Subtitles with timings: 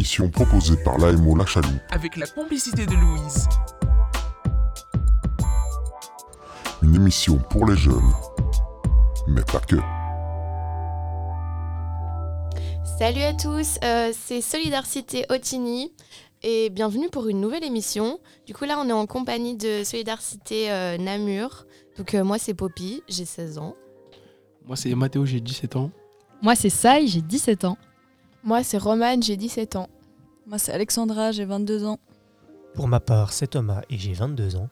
[0.00, 3.46] émission proposée par l'AMO La Chaloupe avec la complicité de Louise.
[6.82, 8.10] Une émission pour les jeunes,
[9.28, 9.76] mais pas que.
[12.98, 15.92] Salut à tous, euh, c'est Solidarité Otigny
[16.42, 18.20] et bienvenue pour une nouvelle émission.
[18.46, 21.66] Du coup là on est en compagnie de Solidarité euh, Namur.
[21.98, 23.76] Donc euh, moi c'est Poppy, j'ai 16 ans.
[24.64, 25.90] Moi c'est Mathéo, j'ai 17 ans.
[26.40, 27.76] Moi c'est Sai, j'ai 17 ans.
[28.42, 29.88] Moi c'est Romane, j'ai 17 ans.
[30.46, 31.98] Moi c'est Alexandra, j'ai 22 ans.
[32.74, 34.68] Pour ma part c'est Thomas et j'ai 22 ans.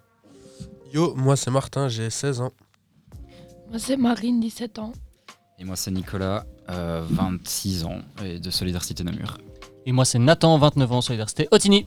[0.93, 2.53] Yo, moi c'est Martin, j'ai 16 ans.
[3.69, 4.93] Moi c'est Marine, 17 ans.
[5.59, 9.37] Et moi c'est Nicolas, euh, 26 ans, et de Solidarité Namur.
[9.85, 11.87] Et moi c'est Nathan, 29 ans, Solidarité Otigny.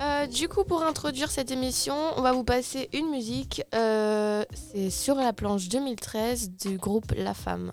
[0.00, 3.62] Euh, du coup, pour introduire cette émission, on va vous passer une musique.
[3.74, 7.72] Euh, c'est sur la planche 2013 du groupe La Femme.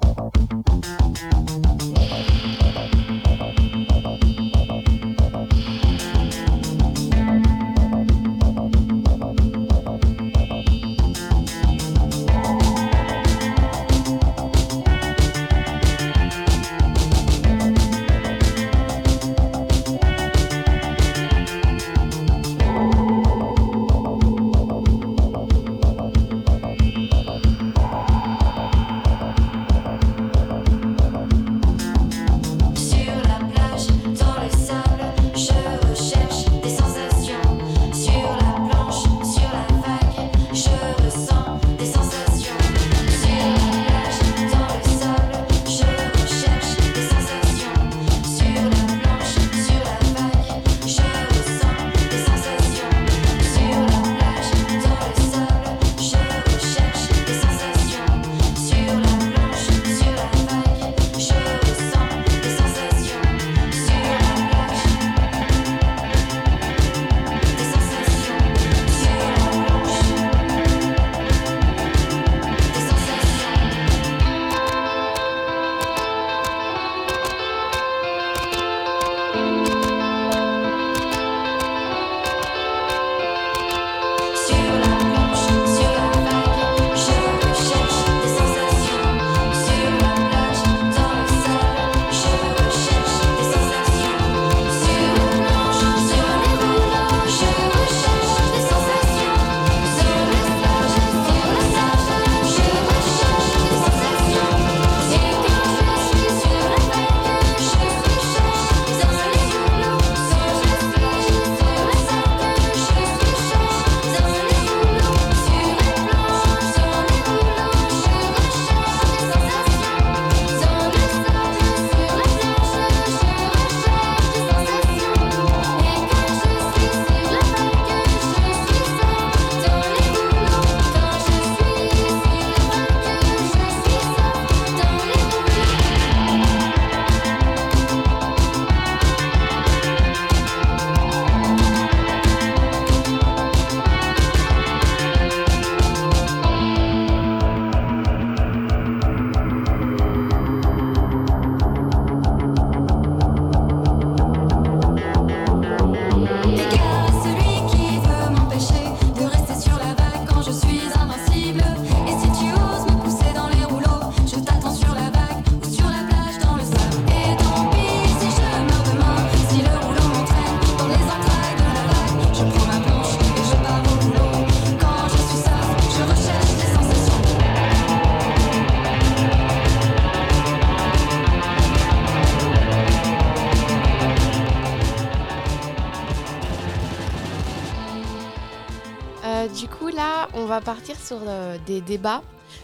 [191.11, 192.23] sur euh, des débats.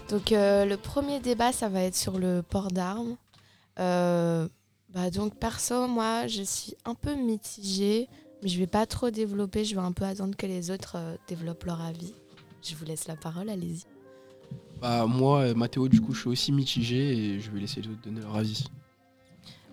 [0.09, 3.17] Donc euh, le premier débat, ça va être sur le port d'armes.
[3.77, 4.47] Euh,
[4.93, 8.07] bah, donc perso, moi, je suis un peu mitigée,
[8.41, 9.65] mais je vais pas trop développer.
[9.65, 10.95] Je vais un peu attendre que les autres
[11.27, 12.13] développent leur avis.
[12.63, 13.83] Je vous laisse la parole, allez-y.
[14.81, 18.01] Bah moi, Mathéo, du coup, je suis aussi mitigé et je vais laisser les autres
[18.01, 18.63] donner leur avis.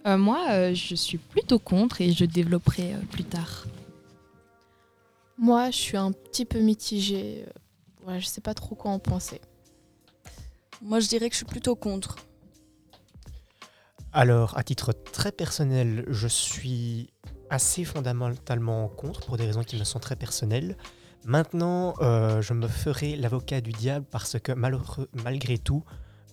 [0.05, 3.67] moi, je suis plutôt contre et je développerai plus tard.
[5.39, 7.45] Moi, je suis un petit peu mitigée.
[8.07, 9.41] Ouais, je sais pas trop quoi en penser.
[10.83, 12.17] Moi, je dirais que je suis plutôt contre.
[14.13, 17.11] Alors, à titre très personnel, je suis
[17.51, 20.77] assez fondamentalement contre pour des raisons qui me sont très personnelles.
[21.25, 25.83] Maintenant, euh, je me ferai l'avocat du diable parce que malheureux- malgré tout,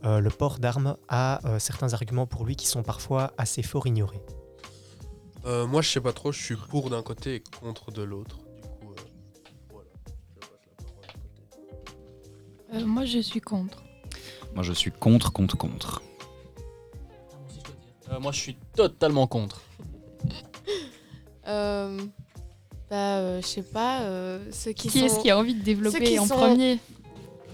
[0.03, 3.87] euh, le port d'armes a euh, certains arguments pour lui qui sont parfois assez fort
[3.87, 4.21] ignorés.
[5.45, 8.37] Euh, moi, je sais pas trop, je suis pour d'un côté et contre de l'autre.
[12.73, 13.83] Euh, moi, je suis contre.
[14.53, 16.01] Moi, je suis contre, contre, contre.
[18.11, 19.61] Euh, moi, je suis totalement contre.
[21.47, 21.97] Euh,
[22.87, 25.63] bah, euh, je sais pas, euh, ceux qui, Qui sont est-ce qui a envie de
[25.63, 26.77] développer qui en sont premier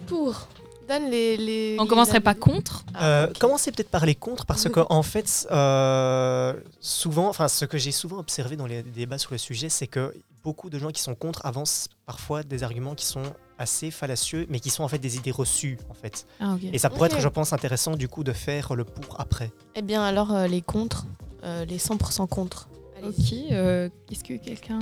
[0.07, 0.49] pour
[0.89, 1.37] Donne les.
[1.37, 2.39] les On les commencerait pas avis.
[2.41, 3.37] contre Ah, Euh, ok.
[3.39, 7.93] Commencez peut-être par les contre parce que en fait, euh, souvent, enfin, ce que j'ai
[7.93, 11.15] souvent observé dans les débats sur le sujet, c'est que beaucoup de gens qui sont
[11.15, 13.23] contre avancent parfois des arguments qui sont
[13.57, 16.27] assez fallacieux, mais qui sont en fait des idées reçues, en fait.
[16.39, 16.56] Ah.
[16.74, 19.51] Et ça pourrait être, je pense, intéressant du coup de faire le pour après.
[19.75, 21.06] Eh bien, alors, euh, les contre,
[21.44, 22.69] euh, les 100% contre.
[22.98, 23.07] Allez.
[23.07, 24.80] Ok, euh, est-ce que quelqu'un...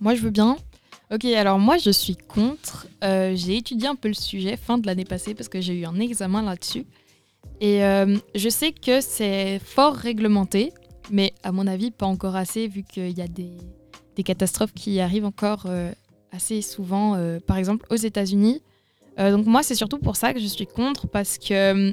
[0.00, 0.56] Moi, je veux bien.
[1.12, 2.86] Ok, alors moi, je suis contre.
[3.02, 5.84] Euh, j'ai étudié un peu le sujet fin de l'année passée parce que j'ai eu
[5.84, 6.86] un examen là-dessus.
[7.60, 10.72] Et euh, je sais que c'est fort réglementé,
[11.10, 13.52] mais à mon avis, pas encore assez vu qu'il y a des,
[14.16, 15.92] des catastrophes qui arrivent encore euh,
[16.34, 18.60] assez souvent, euh, par exemple aux États-Unis.
[19.18, 21.92] Euh, donc moi, c'est surtout pour ça que je suis contre parce que euh,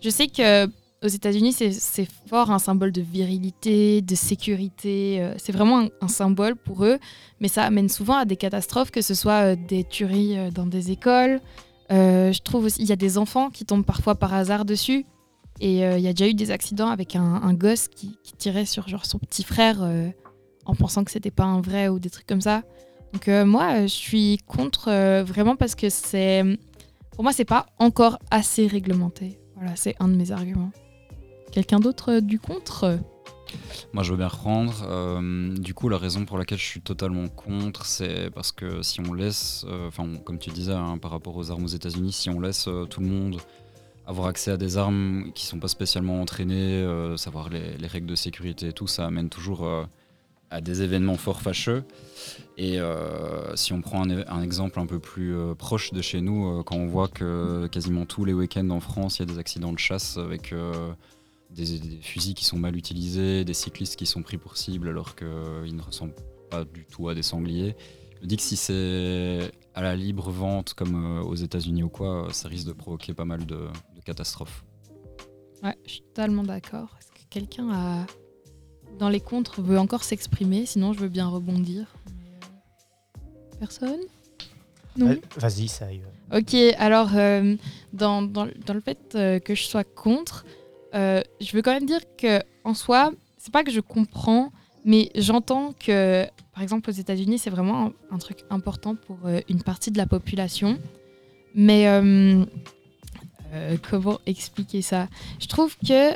[0.00, 0.66] je sais que
[1.02, 5.22] aux États-Unis, c'est- fort un symbole de virilité, de sécurité.
[5.36, 6.98] c'est vraiment un, symbole pour eux,
[7.40, 11.42] mais ça amène souvent à des catastrophes, que ce soit des tueries dans des écoles.
[11.90, 15.04] Je trouve aussi il y a des enfants qui tombent parfois par hasard dessus.
[15.60, 18.88] Et il y a déjà eu des accidents avec un, gosse qui, qui tirait sur
[18.88, 19.86] genre son petit frère
[20.64, 22.62] en pensant que c'était pas un vrai ou des trucs comme ça.
[23.14, 26.42] Donc euh, moi, euh, je suis contre euh, vraiment parce que c'est,
[27.12, 29.38] pour moi, c'est pas encore assez réglementé.
[29.54, 30.72] Voilà, c'est un de mes arguments.
[31.52, 32.98] Quelqu'un d'autre du contre?
[33.92, 35.20] Moi, je veux bien reprendre.
[35.60, 39.12] Du coup, la raison pour laquelle je suis totalement contre, c'est parce que si on
[39.12, 42.68] laisse, enfin, comme tu disais, hein, par rapport aux armes aux États-Unis, si on laisse
[42.90, 43.36] tout le monde
[44.08, 46.84] avoir accès à des armes qui sont pas spécialement entraînées,
[47.16, 49.64] savoir les, les règles de sécurité et tout, ça amène toujours
[50.50, 51.84] à des événements fort fâcheux.
[52.56, 56.46] Et euh, si on prend un, exemple un peu plus euh, proche de chez nous,
[56.46, 59.38] euh, quand on voit que quasiment tous les week-ends en France, il y a des
[59.38, 60.54] accidents de chasse avec
[61.50, 65.74] des, fusils qui sont mal utilisés, des cyclistes qui sont pris pour cible alors qu'ils
[65.74, 66.14] ne ressemblent
[66.50, 67.76] pas du tout à des sangliers.
[68.22, 72.48] Je dis que si c'est à la libre vente comme aux États-Unis ou quoi, ça
[72.48, 73.56] risque de provoquer pas mal de,
[73.96, 74.64] de catastrophes.
[75.62, 76.96] Ouais, je suis totalement d'accord.
[77.00, 78.06] Est-ce que quelqu'un a
[78.98, 80.66] dans les contres veut encore s'exprimer?
[80.66, 81.86] Sinon, je veux bien rebondir.
[83.58, 84.00] Personne?
[84.96, 85.16] Non.
[85.36, 86.02] Vas-y, ça y est.
[86.36, 87.56] Ok, alors euh,
[87.92, 90.44] dans, dans, dans le fait euh, que je sois contre,
[90.94, 94.52] euh, je veux quand même dire que en soi, c'est pas que je comprends,
[94.84, 99.18] mais j'entends que, par exemple, aux États-Unis, c'est vraiment un, un truc important pour
[99.48, 100.78] une partie de la population.
[101.54, 101.86] Mais
[103.88, 105.08] comment expliquer ça?
[105.40, 106.14] Je trouve que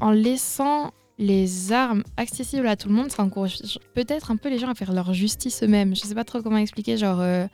[0.00, 3.58] en laissant les armes accessibles à tout le monde, ça encourage
[3.94, 5.94] peut-être un peu les gens à faire leur justice eux-mêmes.
[5.96, 7.20] Je sais pas trop comment expliquer, genre.
[7.20, 7.46] euh,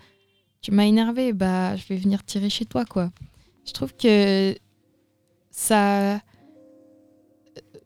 [0.61, 3.11] tu m'as énervé, bah je vais venir tirer chez toi quoi.
[3.67, 4.55] Je trouve que
[5.51, 6.21] ça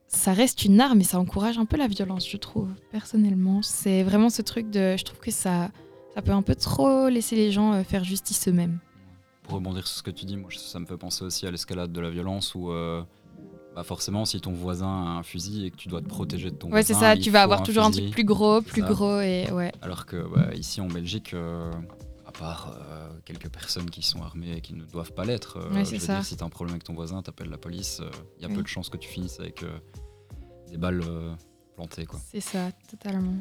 [0.06, 3.62] ça reste une arme et ça encourage un peu la violence, je trouve personnellement.
[3.62, 5.70] C'est vraiment ce truc de je trouve que ça
[6.14, 8.78] ça peut un peu trop laisser les gens euh, faire justice eux-mêmes.
[9.42, 11.90] Pour rebondir sur ce que tu dis, moi, ça me fait penser aussi à l'escalade
[11.90, 13.02] de la violence où euh,
[13.78, 16.56] bah forcément, si ton voisin a un fusil et que tu dois te protéger de
[16.56, 18.88] ton Ouais, c'est ça, tu vas avoir toujours un truc plus gros, plus Ça.
[18.88, 19.70] gros et ouais.
[19.82, 21.70] Alors que bah, ici en Belgique, euh,
[22.26, 25.70] à part euh, quelques personnes qui sont armées et qui ne doivent pas l'être, euh,
[25.72, 26.14] Ouais, je veux ça.
[26.16, 28.02] dire, si tu as un problème avec ton voisin, t'appelles la police,
[28.38, 29.64] il y a peu de chances que tu finisses avec
[30.68, 31.04] des balles
[31.76, 32.08] plantées.
[32.32, 33.34] C'est ça, totalement.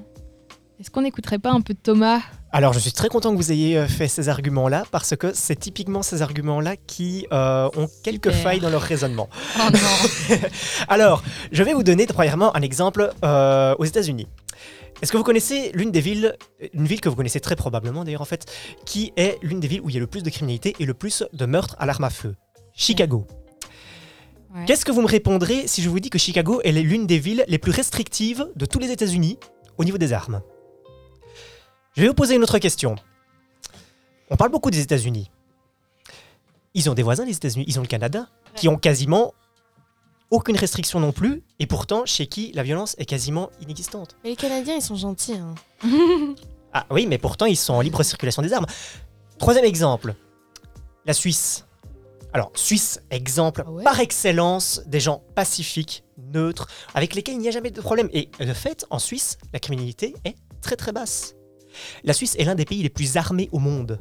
[0.79, 2.19] Est-ce qu'on n'écouterait pas un peu Thomas?
[2.51, 5.55] Alors, je suis très content que vous ayez euh, fait ces arguments-là parce que c'est
[5.55, 8.43] typiquement ces arguments-là qui euh, ont quelques Super.
[8.43, 9.27] failles dans leur raisonnement.
[9.60, 10.38] Oh non
[10.88, 14.27] Alors, je vais vous donner premièrement un exemple euh, aux États-Unis.
[15.01, 16.36] Est-ce que vous connaissez l'une des villes,
[16.74, 18.46] une ville que vous connaissez très probablement d'ailleurs en fait,
[18.86, 20.93] qui est l'une des villes où il y a le plus de criminalité et le
[20.93, 22.36] plus de meurtres à l'arme à feu?
[22.74, 23.25] Chicago.
[24.53, 24.65] Ouais.
[24.67, 27.46] Qu'est-ce que vous me répondrez si je vous dis que Chicago est l'une des villes
[27.48, 29.39] les plus restrictives de tous les États-Unis
[29.79, 30.41] au niveau des armes?
[31.98, 32.96] Je vais vous poser une autre question.
[34.30, 35.32] On parle beaucoup des États-Unis.
[36.75, 37.66] Ils ont des voisins, les États-Unis.
[37.68, 39.34] Ils ont le Canada, qui ont quasiment
[40.30, 44.16] aucune restriction non plus, et pourtant chez qui la violence est quasiment inexistante.
[44.24, 45.34] Mais les Canadiens, ils sont gentils.
[45.34, 45.56] hein.
[46.72, 48.68] Ah oui, mais pourtant ils sont en libre circulation des armes.
[49.39, 50.13] Troisième exemple,
[51.06, 51.66] la Suisse.
[52.32, 57.48] Alors, Suisse, exemple Ah ouais par excellence des gens pacifiques, neutres, avec lesquels il n'y
[57.48, 58.10] a jamais de problème.
[58.13, 61.37] Et de fait, en Suisse, la criminalité est très très basse.
[62.03, 64.00] La Suisse est l'un des pays les plus armés au monde.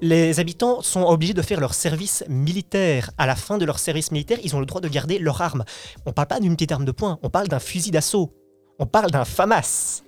[0.00, 3.10] Les habitants sont obligés de faire leur service militaire.
[3.18, 5.64] À la fin de leur service militaire, ils ont le droit de garder leur arme.
[6.06, 8.32] On parle pas d'une petite arme de poing, on parle d'un fusil d'assaut.
[8.78, 10.02] On parle d'un FAMAS.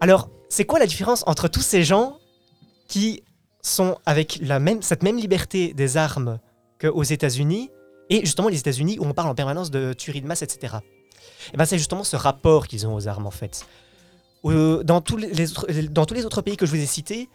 [0.00, 2.18] Alors, c'est quoi la différence entre tous ces gens
[2.88, 3.22] qui
[3.62, 4.40] sont avec
[4.82, 6.38] cette même liberté des armes
[6.78, 7.70] qu'aux États-Unis
[8.10, 10.76] et justement les États-Unis où on parle en permanence de tuerie de masse, etc.
[11.52, 13.66] Et ben c'est justement ce rapport qu'ils ont aux armes en fait.
[14.46, 17.28] Euh, dans, tous les autres, dans tous les autres pays que je vous ai cités,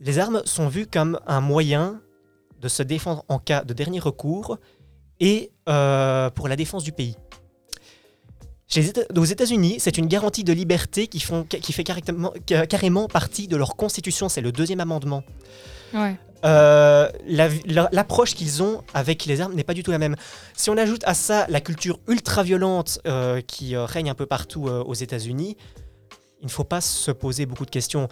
[0.00, 2.00] les armes sont vues comme un moyen
[2.60, 4.58] de se défendre en cas de dernier recours
[5.20, 7.16] et euh, pour la défense du pays.
[8.66, 12.32] Chez aux États-Unis, c'est une garantie de liberté qui, font, qui fait carrément,
[12.68, 14.28] carrément partie de leur constitution.
[14.28, 15.22] C'est le deuxième amendement.
[15.94, 16.16] Ouais.
[16.44, 20.16] Euh, la- la- L'approche qu'ils ont avec les armes n'est pas du tout la même.
[20.54, 24.68] Si on ajoute à ça la culture ultra-violente euh, qui euh, règne un peu partout
[24.68, 25.56] euh, aux États-Unis,
[26.40, 28.08] il ne faut pas se poser beaucoup de questions.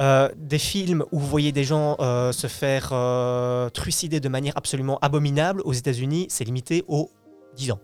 [0.00, 4.56] Euh, des films où vous voyez des gens euh, se faire euh, trucider de manière
[4.56, 7.10] absolument abominable aux États-Unis, c'est limité aux
[7.56, 7.80] 10 ans.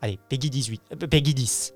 [0.00, 1.74] Allez, Peggy 18, euh, Peggy 10.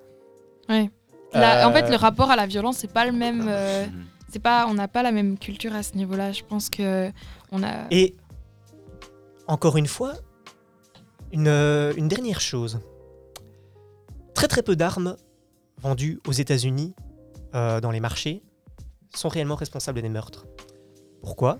[0.69, 0.91] Ouais.
[1.33, 3.47] La- En fait, le rapport à la violence, c'est pas le même.
[3.49, 3.85] euh,
[4.33, 6.31] c'est pas, on n'a pas la même culture à ce niveau-là.
[6.33, 7.11] Je pense que
[7.51, 7.87] on a.
[7.91, 8.15] Et
[9.49, 10.13] encore une fois,
[11.33, 11.49] une,
[11.97, 12.79] une dernière chose.
[14.35, 15.17] Très très peu d'armes
[15.83, 16.95] vendues aux États-Unis
[17.55, 18.43] euh, dans les marchés
[19.15, 20.47] sont réellement responsables des meurtres.
[21.21, 21.59] Pourquoi?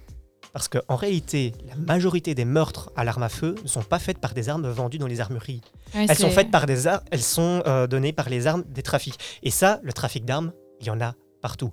[0.53, 4.19] Parce qu'en réalité, la majorité des meurtres à l'arme à feu ne sont pas faites
[4.19, 5.61] par des armes vendues dans les armureries.
[5.95, 8.83] Ouais, elles sont faites par des armes, elles sont euh, données par les armes des
[8.83, 9.19] trafics.
[9.43, 11.73] Et ça, le trafic d'armes, il y en a partout.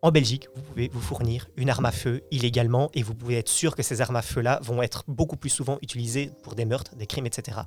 [0.00, 3.48] En Belgique, vous pouvez vous fournir une arme à feu illégalement et vous pouvez être
[3.48, 6.94] sûr que ces armes à feu-là vont être beaucoup plus souvent utilisées pour des meurtres,
[6.94, 7.58] des crimes, etc.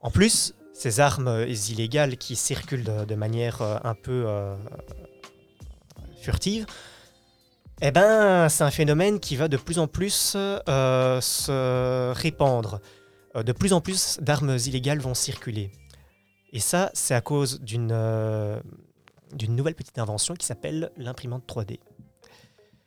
[0.00, 4.56] En plus, ces armes euh, illégales qui circulent de, manière euh, un peu euh,
[6.20, 6.66] furtive,
[7.82, 12.80] eh ben, c'est un phénomène qui va de plus en plus se répandre.
[13.34, 15.70] De plus en plus d'armes illégales vont circuler.
[16.52, 17.92] Et ça, c'est à cause d'une
[19.48, 21.78] nouvelle petite invention qui s'appelle l'imprimante 3D.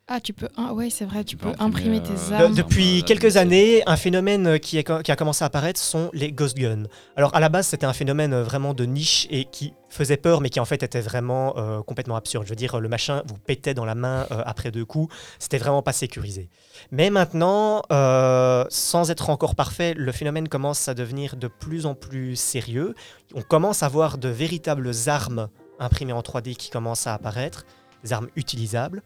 [0.08, 0.50] Ah, tu peux.
[0.58, 2.51] ah, ouais, c'est vrai, tu peux imprimer, imprimer tes euh, armes.
[2.53, 6.34] De- depuis quelques années, un phénomène qui, est- qui a commencé à apparaître sont les
[6.34, 6.84] ghost guns.
[7.15, 10.41] Alors à la base, c'était un phénomène euh, vraiment de niche et qui faisait peur,
[10.41, 12.43] mais qui en fait était vraiment euh, complètement absurde.
[12.46, 15.60] Je veux dire, le machin vous pétait dans la main euh, après deux coups, c'était
[15.60, 16.50] vraiment pas sécurisé.
[16.91, 21.96] Mais maintenant, euh, sans être encore parfait, le phénomène commence à devenir de plus en
[21.96, 22.96] plus sérieux.
[23.34, 25.48] On commence à voir de véritables armes
[25.79, 27.65] imprimées en 3D qui commencent à apparaître,
[28.03, 29.03] des armes utilisables.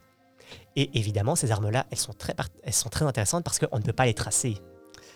[0.75, 3.93] Et évidemment, ces armes-là, elles, sont très elles sont très intéressantes parce qu'on ne peut
[3.93, 4.57] pas les tracer.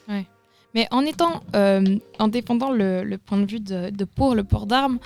[0.08, 0.26] Ouais.
[0.74, 4.44] Mais en étant, euh, en défendant le, le point de vue de, de pour le
[4.44, 5.00] port d'armes,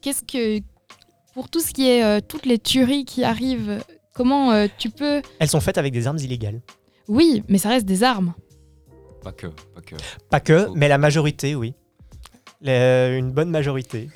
[0.00, 0.62] qu'est-ce que,
[1.34, 3.82] pour tout ce qui est euh, toutes les tueries qui arrivent,
[4.14, 6.60] comment euh, tu peux, Elles sont faites avec des armes illégales.
[7.08, 8.32] oui, mais ça reste des armes.
[9.22, 9.96] Pas que, pas que.
[10.30, 11.74] Pas que, mais la majorité, oui.
[12.62, 14.08] Les- une bonne majorité.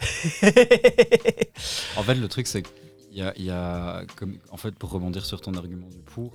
[1.96, 2.72] En fait, le truc, c'est qu'il
[3.14, 6.32] y y comme, en fait, pour rebondir sur ton argument du pour,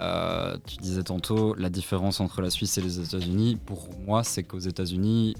[0.00, 3.56] euh, tu disais tantôt la différence entre la Suisse et les États-Unis.
[3.56, 5.34] Pour moi, c'est qu'aux États-Unis,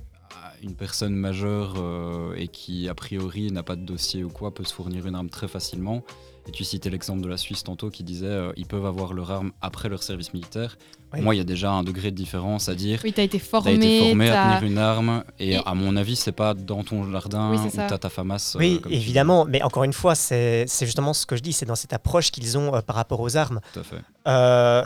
[0.62, 4.64] une personne majeure euh, et qui, a priori, n'a pas de dossier ou quoi, peut
[4.64, 6.02] se fournir une arme très facilement.
[6.48, 9.30] Et tu citais l'exemple de la Suisse tantôt qui disait euh, ils peuvent avoir leur
[9.30, 10.78] arme après leur service militaire.
[11.12, 11.20] Oui.
[11.20, 13.00] Moi, il y a déjà un degré de différence à dire.
[13.04, 13.74] Oui, t'as été T'as formé.
[13.74, 17.10] été formé à tenir une arme et, Et- à mon avis, c'est pas dans ton
[17.10, 17.86] jardin Oui, où ça.
[17.86, 18.54] t'as ta FAMAS.
[18.56, 21.66] euh, Oui, tu évidemment, mais encore une fois, c'est justement ce que je dis, c'est
[21.66, 23.60] dans cette approche qu'ils ont euh, par rapport aux armes.
[23.74, 24.00] Tout à fait.
[24.26, 24.84] Euh,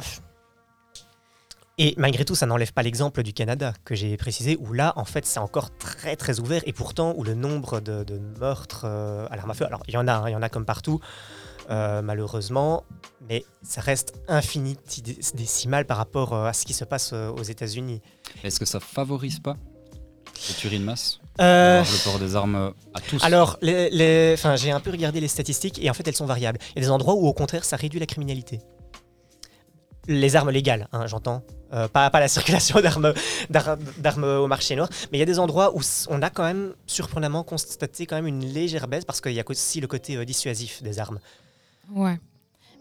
[1.79, 5.05] Et malgré tout, ça n'enlève pas l'exemple du Canada que j'ai précisé, où là, en
[5.05, 9.27] fait, c'est encore très très ouvert, et pourtant où le nombre de, de meurtres euh,
[9.31, 10.67] à l'arme à feu, alors il y en a, hein, il y en a comme
[10.67, 11.01] partout,
[11.71, 12.85] euh, malheureusement,
[13.29, 18.01] mais ça reste infinitésimal par rapport euh, à ce qui se passe euh, aux États-Unis.
[18.45, 19.57] Est-ce que ça favorise pas
[20.49, 23.23] les tueries de masse Euh, Le port des armes à tous.
[23.25, 26.27] Alors, les, les- enfin, j'ai un peu regardé les statistiques et en fait, elles sont
[26.27, 26.59] variables.
[26.71, 28.61] Il y a des endroits où, au contraire, ça réduit la criminalité.
[30.09, 31.45] Les armes légales, hein, j'entends.
[31.73, 33.15] Euh, pas, pas la circulation d'armes,
[33.51, 34.89] d'ar- d'armes au marché noir.
[35.11, 38.27] Mais il y a des endroits où on a quand même surprenamment constaté quand même
[38.27, 41.21] une légère baisse parce qu'il y a aussi le côté euh, dissuasif des armes.
[41.91, 42.19] Ouais.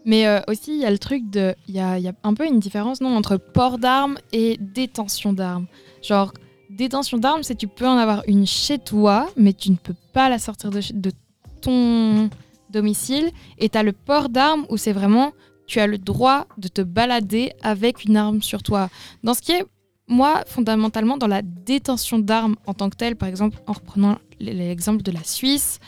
[0.04, 1.54] Mais euh, aussi, il y a le truc de.
[1.68, 5.66] Il y a, un peu une différence, non, entre port d'armes et détention d'armes.
[6.02, 6.32] Genre,
[6.70, 10.28] détention d'armes, c'est tu peux en avoir une chez toi, mais tu ne peux pas
[10.28, 11.12] la sortir de, de
[11.60, 12.30] ton
[12.70, 13.30] domicile.
[13.58, 15.32] Et tu as le port d'armes où c'est vraiment.
[15.66, 18.90] Tu as le droit de te balader avec une arme sur toi.
[19.22, 19.64] Dans ce qui est,
[20.08, 25.02] moi, fondamentalement, dans la détention d'armes en tant que telle, par exemple, en reprenant l'exemple
[25.02, 25.78] de la Suisse,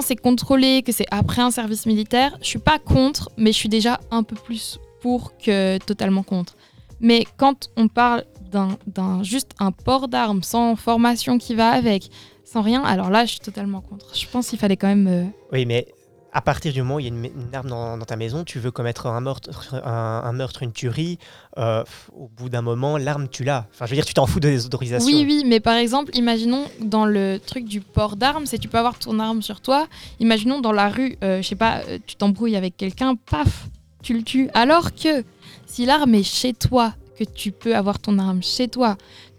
[0.00, 3.68] c'est contrôlé, que c'est après un service militaire, je suis pas contre, mais je suis
[3.68, 6.56] déjà un peu plus pour que totalement contre.
[7.00, 12.08] Mais quand on parle d'un- d'un juste un port d'armes sans formation qui va avec,
[12.44, 14.14] sans rien, alors là, je suis totalement contre.
[14.16, 15.06] Je pense qu'il fallait quand même.
[15.08, 15.86] euh, Oui, mais
[16.32, 18.70] à partir du moment où il y a une, arme dans, ta maison, tu veux
[18.70, 21.18] commettre un meurtre, un, un meurtre une tuerie,
[21.58, 21.84] euh,
[22.16, 23.66] au bout d'un moment, l'arme, tu l'as.
[23.72, 25.06] Enfin, je veux dire, tu t'en fous des autorisations.
[25.06, 28.78] Oui, oui, mais par exemple, imaginons dans le truc du port d'armes, c'est tu peux
[28.78, 29.86] avoir ton arme sur toi.
[30.20, 33.68] Imaginons dans la rue, euh, je sais pas, euh, tu t'embrouilles avec quelqu'un, paf,
[34.02, 34.48] tu le tues.
[34.54, 35.24] Alors que
[35.66, 38.96] si l'arme est chez toi, que tu peux avoir ton arme chez toi,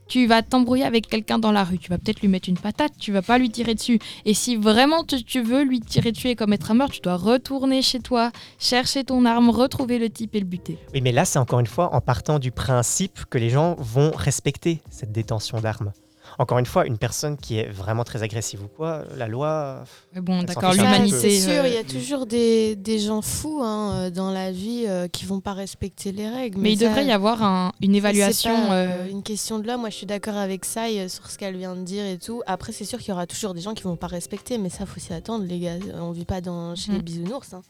[0.08, 2.94] tu vas t'embrouiller avec quelqu'un dans la rue, tu vas peut-être lui mettre une patate,
[3.00, 4.00] tu vas pas lui tirer dessus.
[4.26, 7.82] Et si vraiment tu, veux lui tirer dessus et commettre un meurtre, tu dois retourner
[7.82, 10.78] chez toi, chercher ton arme, retrouver le type et le buter.
[10.94, 14.12] Oui, mais là, c'est encore une fois en partant du principe que les gens vont
[14.12, 15.92] respecter cette détention d'armes.
[16.40, 19.84] Encore une fois, une personne qui est vraiment très agressive ou quoi, la loi.
[20.14, 23.62] Mais bon, d'accord, l'humanité, c'est sûr, il y a euh, toujours des, des gens fous
[23.64, 26.60] hein, euh, dans la vie euh, qui vont pas respecter les règles.
[26.60, 28.68] Mais il ça- devrait y avoir un- une évaluation.
[28.68, 29.78] Pas, euh, euh, une question de là.
[29.78, 32.18] Moi, je suis d'accord avec ça et, euh, sur ce qu'elle vient de dire et
[32.18, 32.42] tout.
[32.48, 34.86] Après, c'est sûr qu'il y aura toujours des gens qui vont pas respecter, mais ça,
[34.86, 35.76] faut s'y attendre, les gars.
[36.00, 37.54] On vit pas dans, chez les bisounours.
[37.54, 37.62] hein.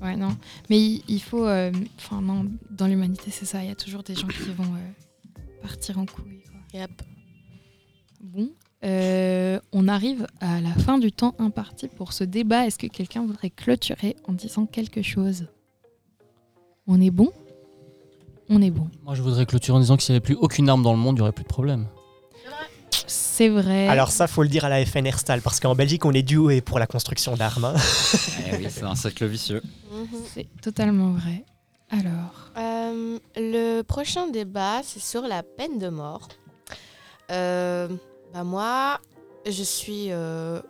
[0.00, 0.36] Ouais, non.
[0.70, 1.46] Mais il, il faut.
[1.46, 3.62] euh, Enfin, non, dans l'humanité, c'est ça.
[3.62, 6.42] Il y a toujours des gens qui vont euh, partir en couille.
[6.72, 6.80] quoi.
[6.80, 7.02] Yep.
[8.22, 8.50] Bon.
[8.84, 12.66] euh, on arrive à la fin du temps imparti pour ce débat.
[12.66, 15.46] Est-ce que quelqu'un voudrait clôturer en disant quelque chose?
[16.86, 17.30] On est bon?
[18.48, 18.88] On est bon.
[19.04, 20.98] Moi, je voudrais clôturer en disant que s'il n'y avait plus aucune arme dans le
[20.98, 21.86] monde, il n'y aurait plus de problème.
[23.06, 23.88] C'est vrai.
[23.88, 26.60] Alors ça, faut le dire à la FN Herstal, parce qu'en Belgique, on est doué
[26.60, 27.64] pour la construction d'armes.
[27.64, 27.74] hein.
[28.52, 29.62] Eh oui, c'est un cercle vicieux.
[30.34, 31.44] C'est totalement vrai.
[31.90, 32.50] Alors.
[32.56, 36.28] Euh, le prochain débat, c'est sur la peine de mort.
[37.30, 37.88] Euh,
[38.32, 39.00] bah moi,
[39.46, 40.60] je suis euh,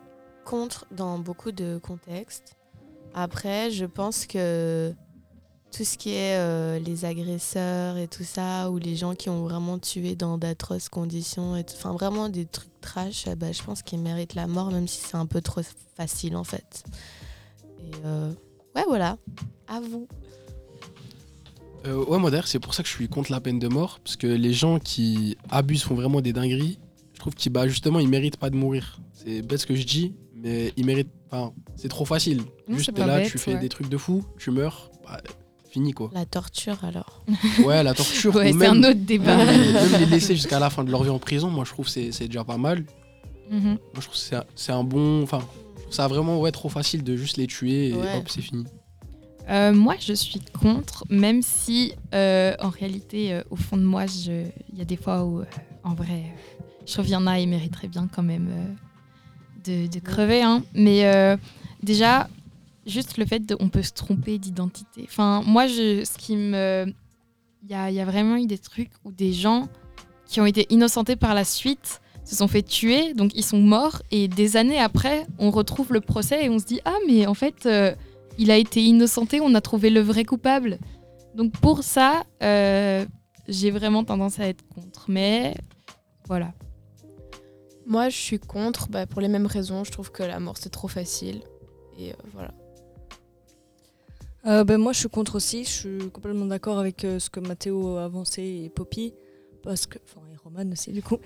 [0.45, 2.55] contre dans beaucoup de contextes.
[3.13, 4.93] Après, je pense que
[5.73, 9.43] tout ce qui est euh, les agresseurs et tout ça, ou les gens qui ont
[9.43, 13.81] vraiment tué dans d'atroces conditions, et enfin vraiment des trucs trash, euh, bah, je pense
[13.81, 15.61] qu'ils méritent la mort, même si c'est un peu trop
[15.95, 16.83] facile en fait.
[17.79, 18.31] Et euh,
[18.75, 19.17] ouais, voilà.
[19.67, 20.07] À vous.
[21.85, 23.99] Ouais, moi d'ailleurs, c'est pour ça que je suis contre la peine de mort.
[24.03, 26.79] Parce que les gens qui abusent, font vraiment des dingueries,
[27.23, 28.99] trouve qu'ils, bah, justement, ils méritent pas de mourir.
[29.13, 31.11] C'est bête ce que je dis, mais ils méritent.
[31.31, 32.41] Enfin, c'est trop facile.
[32.67, 33.59] Non, Juste t'es là, bête, tu fais ouais.
[33.59, 35.19] des trucs de fou, tu meurs, bah,
[35.69, 36.11] fini quoi.
[36.13, 37.23] La torture alors.
[37.65, 38.35] Ouais, la torture.
[38.35, 39.37] Ouais, ou c'est même- un autre débat.
[39.37, 41.71] Même, les- même les laisser jusqu'à la fin de leur vie en prison, moi je
[41.71, 42.85] trouve que c'est c'est déjà pas mal.
[43.49, 43.61] Mhm.
[43.63, 45.23] Moi je trouve que c'est un- c'est un bon.
[45.23, 45.39] Enfin,
[45.77, 48.17] je trouve ça vraiment ouais, trop facile de juste les tuer et Ouais.
[48.17, 48.65] hop, c'est fini.
[49.49, 54.05] Euh, moi, je suis contre, même si euh, en réalité, euh, au fond de moi,
[54.05, 55.45] je- il y a des fois où, euh,
[55.83, 56.23] en vrai,
[56.61, 59.99] euh, je trouve qu'il y en a, ils mériteraient bien quand même euh, de, de
[59.99, 60.41] crever.
[60.41, 60.63] hein.
[60.73, 61.37] Mais euh,
[61.81, 62.27] déjà,
[62.85, 65.05] juste le fait de, on peut se tromper d'identité.
[65.05, 66.93] Enfin, moi, je, ce qui me,
[67.63, 69.67] il y a, il y a vraiment eu des trucs où des gens
[70.25, 74.01] qui ont été innocentés par la suite se sont fait tuer, donc ils sont morts,
[74.11, 77.33] et des années après, on retrouve le procès et on se dit ah mais en
[77.33, 77.65] fait.
[77.65, 77.93] euh,
[78.39, 80.79] il a été innocenté, on a trouvé le vrai coupable.
[81.35, 83.05] Donc pour ça, euh,
[83.47, 85.05] j'ai vraiment tendance à être contre.
[85.07, 85.55] Mais
[86.25, 86.51] voilà.
[87.85, 89.83] Moi, je suis contre bah, pour les mêmes raisons.
[89.83, 91.41] Je trouve que la mort, c'est trop facile.
[91.97, 92.51] Et euh, voilà.
[94.45, 95.63] Euh, ben, moi, je suis contre aussi.
[95.63, 99.13] Je suis complètement d'accord avec euh, ce que Mathéo a avancé et Poppy.
[99.63, 101.17] Parce que, enfin, et Roman aussi, du coup.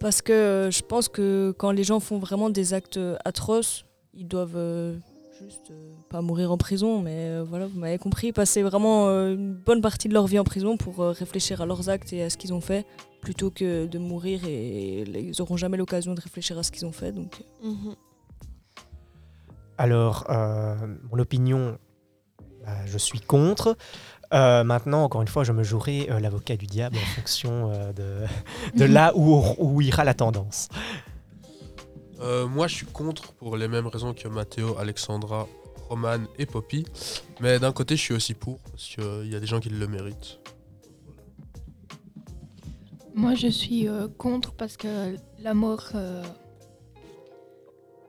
[0.00, 3.84] Parce que je pense que quand les gens font vraiment des actes atroces,
[4.14, 4.98] ils doivent
[5.44, 9.34] juste euh, pas mourir en prison, mais euh, voilà, vous m'avez compris, passer vraiment euh,
[9.34, 12.22] une bonne partie de leur vie en prison pour euh, réfléchir à leurs actes et
[12.22, 12.86] à ce qu'ils ont fait,
[13.20, 16.92] plutôt que de mourir et ils n'auront jamais l'occasion de réfléchir à ce qu'ils ont
[16.92, 17.12] fait.
[17.12, 17.94] Donc, Mhm.
[19.78, 20.76] Alors, euh,
[21.10, 21.78] mon opinion,
[22.64, 23.76] bah, je suis contre.
[24.32, 27.92] Euh, maintenant, encore une fois, je me jouerai euh, l'avocat du diable en fonction euh,
[27.92, 28.26] de,
[28.78, 30.68] de là où, où ira la tendance.
[32.22, 35.48] Euh, moi, je suis contre pour les mêmes raisons que Mathéo, Alexandra,
[35.88, 36.84] Roman et Poppy.
[37.40, 39.86] Mais d'un côté, je suis aussi pour, parce qu'il y a des gens qui le
[39.86, 40.38] méritent.
[43.14, 46.22] Moi, je suis euh, contre parce que la mort, euh,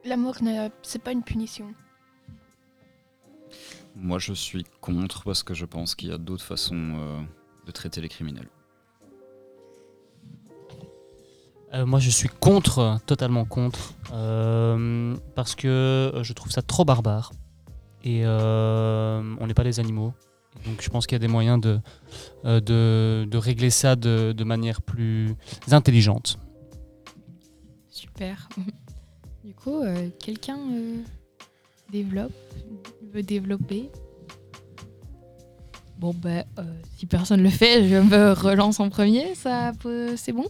[0.05, 0.37] la mort,
[0.81, 1.73] c'est pas une punition.
[3.95, 7.21] Moi, je suis contre parce que je pense qu'il y a d'autres façons euh,
[7.65, 8.49] de traiter les criminels.
[11.73, 16.85] Euh, moi, je suis contre, totalement contre, euh, parce que euh, je trouve ça trop
[16.85, 17.31] barbare.
[18.03, 20.13] Et on n'est pas des animaux.
[20.65, 21.79] Donc, je pense qu'il y a des moyens de,
[22.43, 25.35] de, régler ça de, manière plus
[25.71, 26.39] intelligente.
[27.89, 28.49] Super.
[29.43, 29.83] Du coup,
[30.19, 30.57] quelqu'un.
[31.91, 32.31] développe,
[33.13, 33.89] veut développer?
[36.03, 36.63] Bon, ben, euh,
[36.97, 39.71] si personne le fait, je me relance en premier, ça
[40.15, 40.47] c'est bon?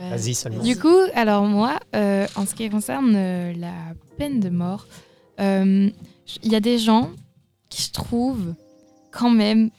[0.00, 0.62] Vas-y seulement.
[0.62, 3.72] Du coup, alors moi, euh, en ce qui concerne euh, la
[4.18, 4.86] peine de mort,
[5.40, 5.90] euh,
[6.42, 7.10] il y a des gens
[7.70, 8.54] qui je trouve
[9.12, 9.70] quand même...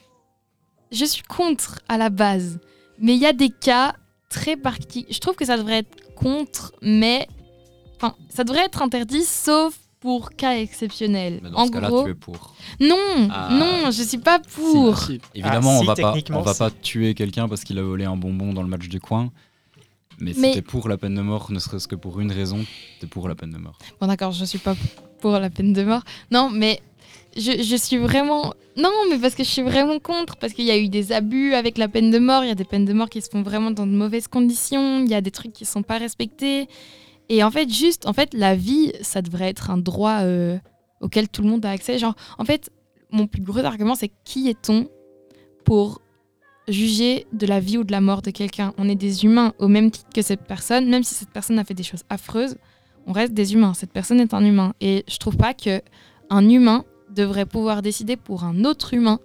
[0.92, 2.58] Je suis contre à la base,
[2.98, 3.94] mais il y a des cas
[4.30, 5.06] très particuliers.
[5.10, 7.26] Je trouve que ça devrait être contre, mais...
[7.96, 11.40] Enfin, ça devrait être interdit, sauf pour cas exceptionnels.
[11.42, 12.54] Dans en gros, tu es pour.
[12.80, 12.96] non,
[13.30, 13.48] Ah.
[13.50, 14.96] non, je suis pas pour.
[15.34, 18.04] Évidemment, Ah, on si, va pas, on va pas tuer quelqu'un parce qu'il a volé
[18.04, 19.32] un bonbon dans le match du coin.
[20.18, 22.64] Mais, Mais- si t'es pour la peine de mort, ne serait-ce que pour une raison,
[23.00, 23.78] t'es pour la peine de mort.
[24.00, 24.74] Bon, d'accord, je suis pas
[25.20, 26.02] pour la peine de mort.
[26.30, 26.80] Non, mais
[27.36, 28.54] je, je suis vraiment.
[28.76, 30.36] Non, mais parce que je suis vraiment contre.
[30.36, 32.44] Parce qu'il y a eu des abus avec la peine de mort.
[32.44, 35.00] Il y a des peines de mort qui se font vraiment dans de mauvaises conditions.
[35.00, 36.66] Il y a des trucs qui sont pas respectés.
[37.28, 40.58] Et en fait, juste, en fait, la vie, ça devrait être un droit euh,
[41.00, 41.98] auquel tout le monde a accès.
[41.98, 42.70] Genre, en fait,
[43.10, 44.88] mon plus gros argument, c'est qui est-on
[45.64, 46.00] pour
[46.68, 49.68] juger de la vie ou de la mort de quelqu'un On est des humains au
[49.68, 52.56] même titre que cette personne, même si cette personne a fait des choses affreuses
[53.06, 53.72] on reste des humains.
[53.74, 54.74] Cette personne est un humain.
[54.80, 55.80] Et je trouve pas que
[56.28, 59.20] un humain devrait pouvoir décider pour un autre humain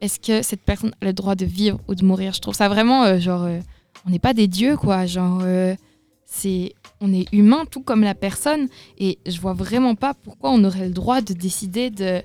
[0.00, 2.32] est-ce que cette personne a le droit de vivre ou de mourir.
[2.34, 3.58] Je trouve ça vraiment euh, genre euh,
[4.06, 5.06] on n'est pas des dieux quoi.
[5.06, 5.74] Genre euh,
[6.24, 8.68] c'est on est humain tout comme la personne
[8.98, 12.22] et je vois vraiment pas pourquoi on aurait le droit de décider de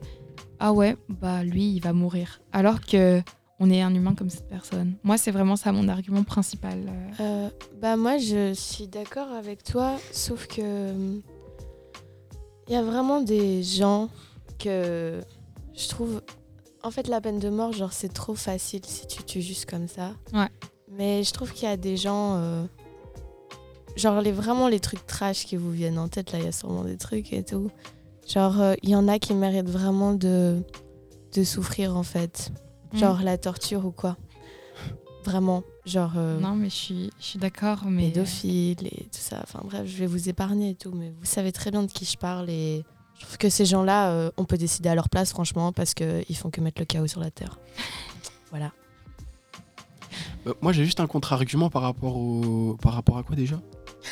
[0.59, 3.21] ah ouais bah lui il va mourir alors que
[3.63, 4.95] on est un humain comme cette personne.
[5.03, 6.79] Moi c'est vraiment ça mon argument principal.
[7.19, 7.23] euh.
[7.23, 10.91] Euh, bah moi je suis d'accord avec toi, sauf que
[12.67, 14.09] il y a vraiment des gens
[14.57, 15.21] que
[15.75, 16.21] je trouve
[16.83, 19.87] en fait la peine de mort genre c'est trop facile si tu tues juste comme
[19.87, 20.13] ça.
[20.33, 20.49] Ouais.
[20.89, 22.65] Mais je trouve qu'il y a des gens euh,
[23.95, 26.51] genre les vraiment les trucs trash qui vous viennent en tête là, il y a
[26.51, 27.69] sûrement des trucs et tout.
[28.27, 30.61] Genre euh, il y en a qui méritent vraiment de
[31.35, 32.51] de souffrir en fait.
[32.93, 33.23] Genre Mm.
[33.23, 34.17] la torture ou quoi.
[35.23, 39.39] Vraiment, genre euh, Non mais je suis je suis d'accord mais pédophiles et tout ça.
[39.43, 42.05] Enfin bref, je vais vous épargner et tout, mais vous savez très bien de qui
[42.05, 42.83] je parle et
[43.19, 46.35] je trouve que ces gens-là, euh, on peut décider à leur place, franchement, parce qu'ils
[46.35, 47.59] font que mettre le chaos sur la terre.
[48.49, 48.71] Voilà.
[50.47, 52.75] Euh, moi, j'ai juste un contre-argument par rapport au.
[52.81, 53.61] Par rapport à quoi déjà?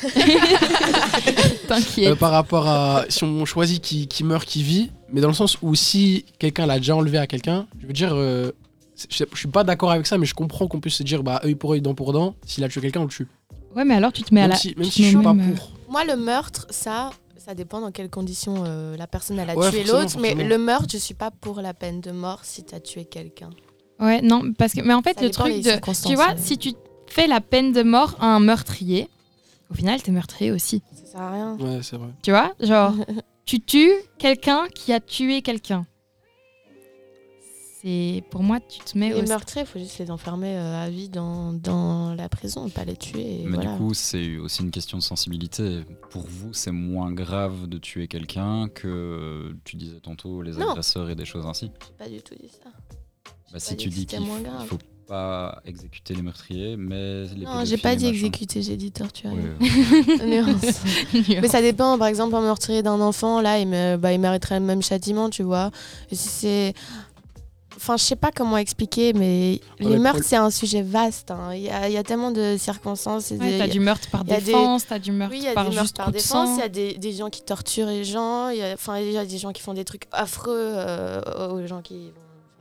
[1.68, 2.08] T'inquiète.
[2.12, 3.04] Euh, Par rapport à.
[3.08, 6.66] Si on choisit qui, qui meurt, qui vit, mais dans le sens où si quelqu'un
[6.66, 8.12] l'a déjà enlevé à quelqu'un, je veux dire.
[8.14, 8.52] euh,
[9.08, 11.40] je je suis pas d'accord avec ça, mais je comprends qu'on puisse se dire, bah,
[11.44, 13.28] œil pour œil, dent pour dent, s'il a tué quelqu'un, on le tue.
[13.76, 14.56] Ouais, mais alors tu te mets à la.
[14.56, 15.72] si- même tu si je mets suis pas même, euh, pour.
[15.88, 19.70] Moi, le meurtre, ça, ça dépend dans quelles conditions euh, la personne elle a Ouais,
[19.70, 22.80] tué l'autre, mais le meurtre, je suis pas pour la peine de mort si t'as
[22.80, 23.50] tué quelqu'un.
[24.00, 24.80] Ouais, non, parce que.
[24.80, 26.06] Mais en fait, Ça le truc de.
[26.08, 26.36] Tu vois, euh.
[26.36, 26.72] si tu
[27.06, 29.08] fais la peine de mort à un meurtrier,
[29.70, 30.82] au final, t'es meurtrier aussi.
[31.04, 31.56] Ça sert à rien.
[31.60, 32.08] Ouais, c'est vrai.
[32.22, 32.94] Tu vois Genre,
[33.44, 35.86] tu tues quelqu'un qui a tué quelqu'un.
[37.82, 38.22] C'est.
[38.30, 39.26] Pour moi, tu te mets Les au.
[39.26, 42.96] meurtriers, il faut juste les enfermer euh, à vie dans, dans la prison, pas les
[42.96, 43.40] tuer.
[43.40, 43.72] Et Mais voilà.
[43.72, 45.80] du coup, c'est aussi une question de sensibilité.
[46.10, 50.70] Pour vous, c'est moins grave de tuer quelqu'un que tu disais tantôt les Non.
[50.70, 51.70] agresseurs et des choses ainsi.
[51.86, 52.70] J'ai pas du tout dit ça.
[53.52, 54.66] Bah, si tu dis qu'il moins f- grave.
[54.68, 58.14] faut pas exécuter les meurtriers, mais les Non, j'ai pas dit machin.
[58.14, 59.32] exécuter, j'ai dit torturer.
[59.34, 59.56] Ouais.
[60.26, 60.62] Nuance.
[61.14, 61.26] Nuance.
[61.42, 64.60] Mais ça dépend, par exemple, un meurtrier d'un enfant, là, il, me, bah, il mériterait
[64.60, 65.70] le même châtiment, tu vois.
[66.12, 66.74] Et si c'est.
[67.80, 71.30] Enfin, je sais pas comment expliquer, mais Ouais, les le meurtres, c'est un sujet vaste.
[71.30, 71.54] hein.
[71.54, 73.32] Il y, a, il y a tellement de circonstances.
[73.32, 75.32] et Ouais, de- t'as il y a- du meurtre par des- défense, t'as du meurtre
[75.32, 77.40] Oui, il y a par juste par défense, il y a des, des gens qui
[77.42, 79.84] torturent les gens, il y a, enfin, il y a des gens qui font des
[79.86, 81.20] trucs affreux euh,
[81.54, 82.12] aux gens qui,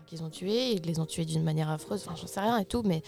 [0.08, 2.65] qu'ils ont tués, ils les ont tués d'une manière affreuse, enfin, j'en sais rien et
[2.65, 3.01] tout, mais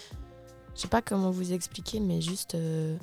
[0.76, 2.54] je sais pas comment vous expliquer, mais juste.
[2.54, 2.94] euh,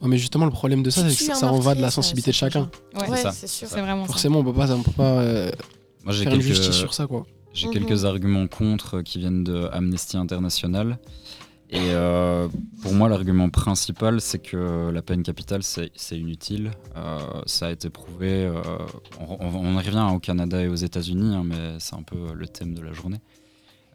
[0.00, 2.30] Ouais, mais justement, le problème de ça, c'est que ça, en va de la sensibilité
[2.30, 2.70] de chacun.
[3.00, 3.32] Ouais, Ouais, ça.
[3.32, 3.68] c'est sûr.
[3.68, 4.08] C'est vraiment ça.
[4.08, 5.50] Forcément, on peut pas, on peut pas euh,
[6.04, 7.24] Moi, faire une justice sur ça, quoi.
[7.54, 7.72] J'ai Mhm.
[7.72, 10.98] quelques arguments contre qui viennent de Amnesty International.
[11.70, 12.46] Et euh,
[12.82, 16.70] pour moi, l'argument principal, c'est que la peine capitale, c'est inutile.
[16.96, 18.28] Euh, ça a été prouvé.
[18.44, 18.60] euh,
[19.28, 22.46] on, on- y revient au Canada et aux États-Unis, hein, mais c'est un peu le
[22.46, 23.18] thème de la journée.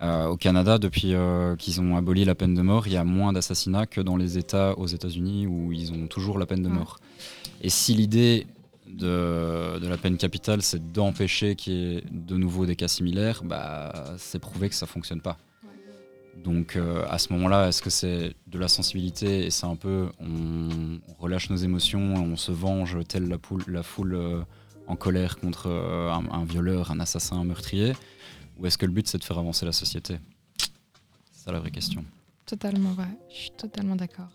[0.02, 3.04] Euh, au Canada, depuis euh, qu'ils ont aboli la peine de mort, il y a
[3.04, 6.70] moins d'assassinats que dans les États aux États-Unis où ils ont toujours la peine de
[6.70, 7.00] mort.
[7.62, 8.48] Et si l'idée
[8.90, 13.44] de, de la peine capitale, c'est d'empêcher qu'il y ait de nouveau des cas similaires,
[13.44, 15.38] bah, c'est prouvé que ça fonctionne pas.
[16.44, 20.10] Donc euh, à ce moment-là, est-ce que c'est de la sensibilité et c'est un peu
[20.20, 24.42] on, on relâche nos émotions, on se venge telle la, poule, la foule euh,
[24.88, 27.94] en colère contre euh, un, un violeur, un assassin, un meurtrier?
[28.58, 30.18] Ou est-ce que le but c'est de faire avancer la société?
[31.32, 32.06] C'est ça la vraie question.
[32.46, 33.10] Totalement vrai.
[33.30, 34.30] Je suis totalement d'accord.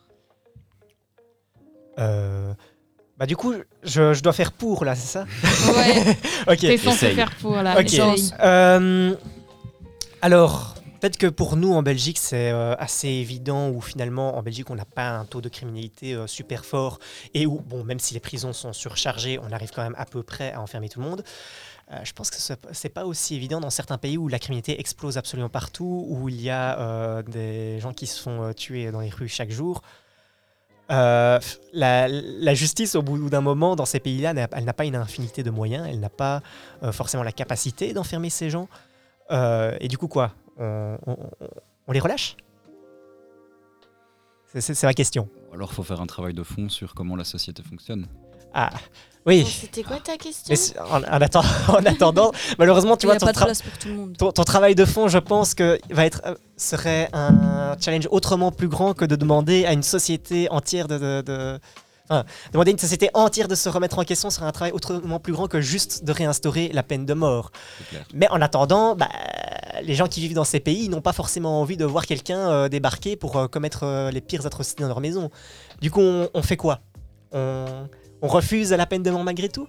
[3.18, 5.24] Bah du coup, je, je dois faire pour là, c'est ça?
[5.72, 6.16] Ouais.
[6.53, 6.59] ok.
[6.59, 7.79] T'es censé faire pour là.
[7.79, 8.00] Ok.
[8.40, 9.14] Euh,
[10.20, 14.68] alors, peut-être que pour nous en Belgique, c'est euh, assez évident où finalement en Belgique,
[14.70, 16.98] on n'a pas un taux de criminalité euh, super fort
[17.35, 20.22] et où, bon, même si les prisons sont surchargées, on arrive quand même à peu
[20.22, 21.22] près à enfermer tout le monde.
[21.92, 24.81] Euh, je pense que ce c'est pas aussi évident dans certains pays où la criminalité
[24.81, 28.90] explose absolument partout, où il y a euh, des gens qui se font euh, tuer
[28.90, 29.83] dans les rues chaque jour.
[30.94, 31.40] Euh,
[31.72, 35.50] la, justice, au bout d'un moment, dans ces pays-là, elle n'a pas une infinité de
[35.50, 36.42] moyens, elle n'a pas
[36.83, 38.68] euh, forcément la capacité d'enfermer ces gens.
[39.30, 40.33] Euh, et du coup, quoi?
[40.59, 42.37] On, on- les relâche?
[44.57, 45.28] C'est ma question.
[45.52, 48.07] Alors, il faut faire un travail de fond sur comment la société fonctionne.
[48.54, 48.70] Ah,
[49.26, 49.44] oui.
[49.60, 54.44] C'était quoi ta question Mais en, en atten- en attendant, malheureusement, tu vois, ton, tra-
[54.44, 58.92] travail de fond, je pense que va être, euh, serait un challenge autrement plus grand
[58.94, 60.98] que de demander à une société entière de...
[60.98, 61.58] de- de-
[62.10, 65.18] enfin, demander à une société entière de se remettre en question serait un travail autrement
[65.18, 67.50] plus grand que juste de réinstaurer la peine de mort.
[68.12, 69.08] Mais en attendant, bah,
[69.82, 72.68] les gens qui vivent dans ces pays n'ont pas forcément envie de voir quelqu'un euh,
[72.68, 75.30] débarquer pour euh, commettre euh, les pires atrocités dans leur maison.
[75.80, 76.80] Du coup, on, on fait quoi?
[77.32, 77.64] On,
[78.22, 79.68] on refuse la peine de mort malgré tout?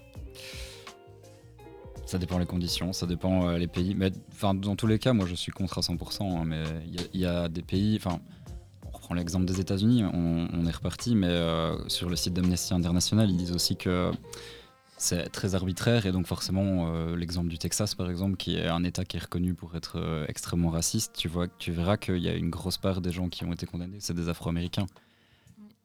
[2.05, 3.95] Ça dépend les conditions, ça dépend euh, les pays.
[3.95, 6.23] Mais dans tous les cas, moi je suis contre à 100%.
[6.23, 6.63] hein, mais
[7.13, 7.99] il y, a- des pays.
[8.85, 13.29] On reprend l'exemple des États-Unis, on, est reparti, mais euh, sur le site d'Amnesty International,
[13.29, 14.11] ils disent aussi que
[14.97, 18.83] c'est très arbitraire et donc forcément euh, l'exemple du Texas par exemple, qui est un
[18.83, 22.33] État qui est reconnu pour être extrêmement raciste, tu vois, tu verras qu'il y a
[22.33, 24.85] une grosse part des gens qui ont été condamnés, c'est des Afro-Américains.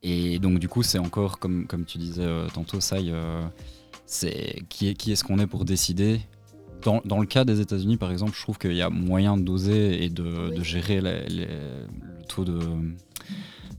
[0.03, 2.97] Et donc du coup, c'est encore comme comme tu disais euh, tantôt, ça.
[4.07, 6.21] c'est qui est qui est-ce qu'on est pour décider?
[6.83, 9.43] Dans, dans le cas des États-Unis, par exemple, je trouve qu'il y a moyen de
[9.43, 12.59] doser et de, de gérer les- les- le taux de,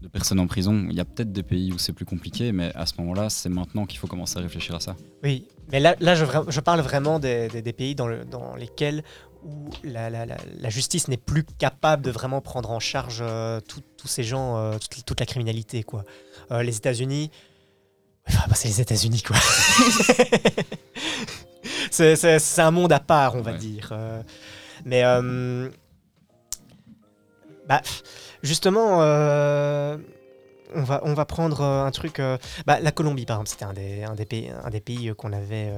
[0.04, 0.86] de personnes en prison.
[0.88, 3.50] Il y a peut-être des pays où c'est plus compliqué, mais à ce moment-là, c'est
[3.50, 4.96] maintenant qu'il faut commencer à réfléchir à ça.
[5.24, 8.56] Oui, mais là, là je, je parle vraiment des, des- des pays dans, le- dans
[8.56, 9.04] lesquels
[9.46, 13.60] où la, la- la- la justice n'est plus capable de vraiment prendre en charge euh,
[13.62, 15.84] tous ces gens, euh, toute, toute la criminalité.
[15.84, 16.04] Quoi.
[16.52, 17.32] Euh, les États-Unis,
[18.28, 19.38] enfin, bah, c'est les États-Unis, quoi.
[21.92, 23.58] c'est, un monde à part, on va Ouais.
[23.58, 23.90] dire.
[23.92, 24.22] Euh,
[24.86, 25.70] mais euh,
[27.68, 27.82] bah,
[28.44, 29.98] justement, euh,
[30.76, 32.22] on, va, on va prendre un truc.
[32.66, 35.34] bah, la Colombie, par exemple, c'était un des, un des pays, un des pays qu'on
[35.34, 35.72] avait,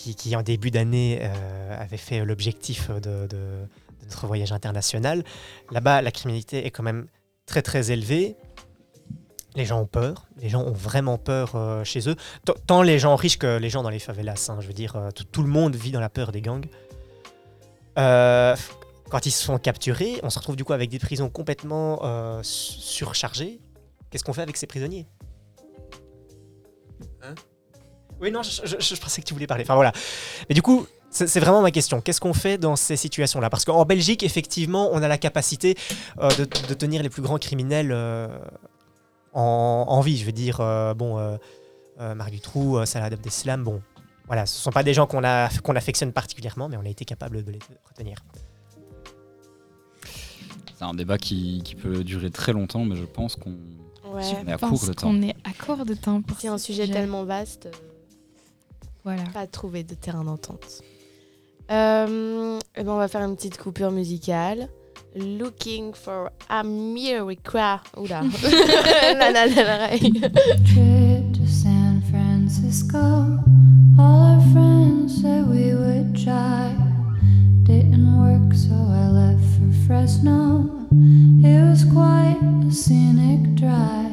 [0.00, 3.28] qui, en début d'année euh, avait fait l'objectif de,
[4.02, 5.24] notre voyage international.
[5.70, 7.06] Là-bas, la criminalité est quand même
[7.46, 8.36] très très élevée.
[9.56, 12.14] Les gens ont peur, les gens ont vraiment peur euh, chez eux.
[12.66, 14.46] Tant les gens riches que les gens dans les favelas.
[14.48, 16.66] hein, je veux dire, euh, tout, le monde vit dans la peur des gangs.
[17.96, 22.80] Quand ils se font capturer, on se retrouve du coup avec des prisons complètement su-
[22.80, 23.60] surchargées.
[24.08, 25.08] Qu'est-ce qu'on fait avec ces prisonniers?
[27.22, 27.34] Hein?
[28.20, 29.64] Oui, non, je, je- je- je pensais que tu voulais parler.
[29.64, 29.92] Enfin voilà.
[30.48, 32.00] Mais du coup, c'est vraiment ma question.
[32.00, 33.50] Qu'est-ce qu'on fait dans ces situations-là?
[33.50, 35.76] Parce qu'en Belgique, effectivement, on a la capacité
[36.20, 38.28] euh, de, de tenir les plus grands criminels euh,
[39.32, 40.18] en, en vie.
[40.18, 41.36] Je veux dire, euh, bon, euh,
[42.00, 43.82] euh, Marc Dutroux, euh, Salah Abdeslam, bon,
[44.26, 46.88] voilà, ce ne sont pas des gens qu'on a- qu'on affectionne particulièrement, mais on a
[46.88, 48.18] été capable de les retenir.
[50.78, 53.54] C'est un débat qui, qui peut durer très longtemps, mais je pense qu'on
[54.12, 54.22] Ouais.
[54.44, 55.08] on est à court de temps.
[55.08, 57.70] qu'on est à court de temps pour C'est un sujet tellement vaste, euh,
[59.14, 59.30] Voilà.
[59.32, 60.82] pas trouver de terrain d'entente.
[61.70, 64.68] Euh, eh ben on va faire une petite coupure musicale.
[65.14, 67.80] Looking for America.
[67.96, 68.22] Oula.
[69.18, 69.98] Lana Del Rey.
[70.64, 72.98] trip to San Francisco.
[73.98, 76.72] All our friends said we would try.
[77.64, 80.68] Didn't work, so I left for Fresno.
[81.42, 84.09] It was quite a scenic drive.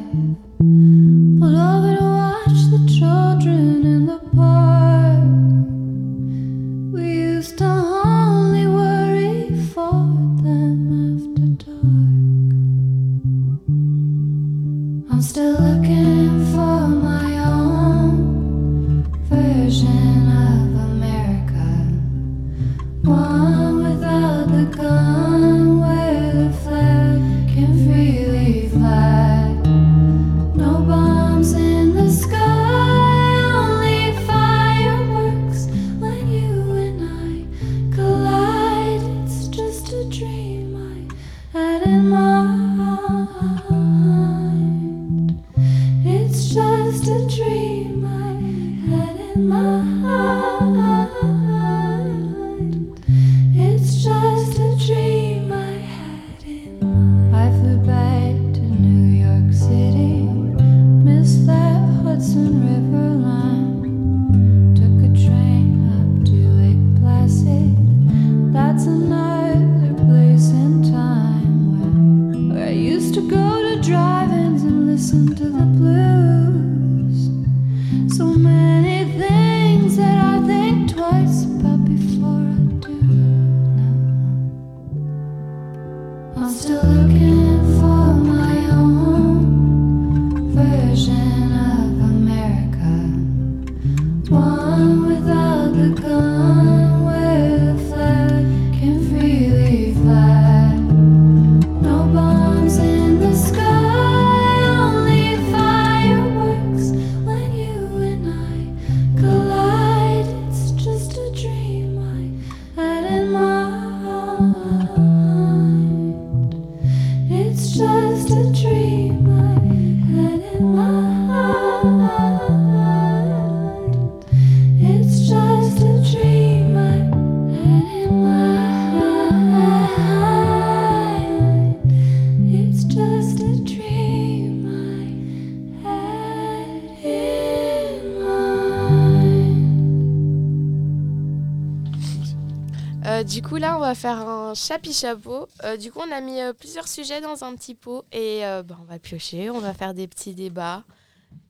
[144.68, 145.48] Faire un chapi-chapeau.
[145.64, 148.62] Euh, du coup, on a mis euh, plusieurs sujets dans un petit pot et euh,
[148.62, 150.84] bah, on va piocher, on va faire des petits débats.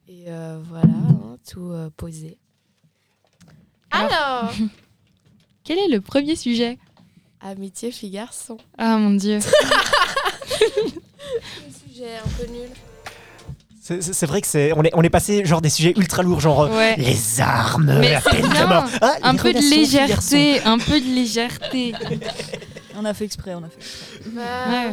[0.09, 2.39] Et euh, voilà, hein, tout euh, posé.
[3.91, 4.53] Alors,
[5.65, 6.79] Quel est le premier sujet?
[7.41, 8.57] Amitié fille-garçon.
[8.79, 9.39] Ah mon dieu.
[11.67, 12.69] Un sujet un peu nul.
[13.81, 16.69] C'est- vrai que c'est on est on est passé genre des sujets ultra lourds genre
[16.71, 16.95] Ouais.
[16.97, 18.85] les armes, Mais la c'est peine de mort.
[19.01, 21.93] Ah, un peu de légèreté, un peu de légèreté.
[22.99, 24.31] On a fait exprès, on a fait exprès.
[24.35, 24.93] Bah, Ouais.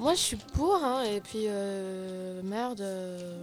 [0.00, 2.80] Moi, je suis pour, hein, et puis euh, merde.
[2.80, 3.36] euh,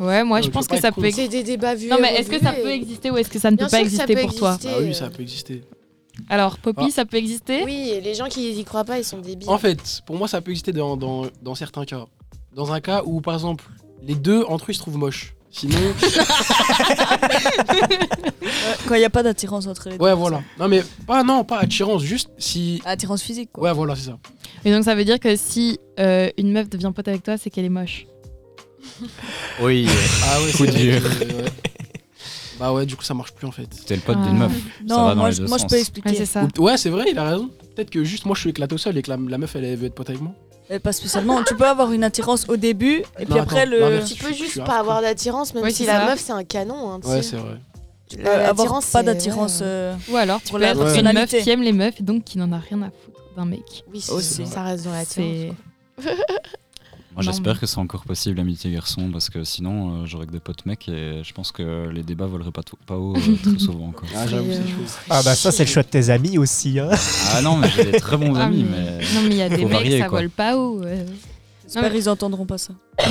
[0.00, 0.06] ouais.
[0.06, 1.28] Ouais, moi Non, je pense que ça peut exister.
[1.28, 1.90] des débats vieux.
[1.90, 3.70] Non mais est-ce que ça peut et- exister ou est-ce que ça ne Bien peut
[3.70, 4.58] pas exister peut pour toi.
[4.66, 5.62] Ah oui, ça peut exister.
[6.28, 6.90] Alors Poppy, Ah.
[6.90, 7.62] ça peut exister?
[7.64, 9.48] Oui, et les gens qui y croient pas, ils sont débiles.
[9.48, 12.06] En fait, pour moi, ça peut exister dans, dans, dans certains cas.
[12.54, 13.64] Dans un cas où, par exemple,
[14.02, 15.34] les deux entre eux ils se trouvent moches.
[15.52, 15.76] Sinon,
[18.86, 20.04] Quand il n'y a pas d'attirance entre les deux.
[20.04, 20.42] ouais, voilà.
[20.58, 22.80] Non, mais pas, non, pas attirance, juste si.
[22.84, 23.64] Attirance physique, quoi.
[23.64, 24.18] Ouais, voilà, c'est ça.
[24.64, 27.50] Et donc ça veut dire que si euh, une meuf devient pote avec toi, c'est
[27.50, 28.06] qu'elle est moche.
[29.60, 29.86] Oui,
[30.24, 31.50] Ah ouais, Coup c'est vrai ouais.
[32.58, 33.66] Bah ouais, du coup, ça marche plus en fait.
[33.86, 34.26] t'es le pote Ah.
[34.26, 34.52] d'une meuf.
[34.86, 35.70] Non, ça va dans moi, les je, deux moi je sens.
[35.70, 36.14] peux Ouais, expliquer.
[36.14, 36.46] c'est ça.
[36.58, 37.48] Ou- Ouais, c'est vrai, il a raison.
[37.74, 39.64] Peut-être que juste moi je suis éclaté au sol et que la, la meuf elle,
[39.64, 40.32] elle veut être pote avec moi.
[40.70, 41.42] Mais pas spécialement.
[41.42, 44.04] tu peux avoir une attirance au début, et puis Non, après attends, le.
[44.04, 46.06] Tu peux juste pas avoir d'attirance, même Ouais, si la ça.
[46.06, 46.92] meuf c'est un canon.
[46.92, 47.56] Hein, Ouais, c'est vrai.
[48.24, 49.60] Euh, avoir pas d'attirance.
[49.60, 49.66] ouais.
[49.66, 52.02] euh, Ou alors tu Pour peux la être une meuf qui aime les meufs et
[52.02, 53.84] donc qui n'en a rien à foutre d'un mec.
[53.92, 54.46] Oui, c'est- Aussi.
[54.46, 55.54] ça reste dans l'attirance.
[57.20, 60.24] Moi, Non, j'espère mais- que c'est encore possible, amitié garçon, parce que sinon, euh, j'aurais
[60.26, 63.36] que des potes mecs et je pense que les débats voleraient pas, pas haut euh,
[63.42, 63.92] très souvent.
[63.92, 64.08] Quoi.
[64.16, 64.94] Ah, j'avoue, c'est euh, chaud.
[65.10, 66.88] Ah bah ça c'est le choix de tes amis aussi hein.
[67.34, 69.14] Ah non, mais j'ai des très bons Ah, amis, mais- mais.
[69.14, 70.20] Non mais il y a des mecs, varier, ça quoi.
[70.20, 70.82] vole pas haut.
[70.82, 71.04] euh.
[71.64, 72.72] J'espère qu'ils entendront pas ça.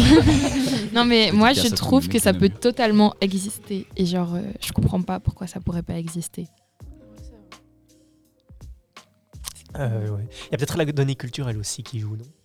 [0.94, 5.04] Non mais moi je trouve que ça peut totalement exister et genre euh, je comprends
[5.04, 6.48] pas pourquoi ça pourrait pas exister.
[9.78, 10.28] Euh, ouais.
[10.48, 12.26] Il y a peut-être la donnée culturelle aussi qui joue, non?
[12.26, 12.39] On-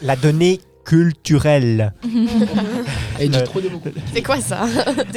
[0.00, 1.94] La donnée culturelle.
[3.20, 3.80] Elle dit trop de mots.
[4.12, 4.66] C'est quoi ça?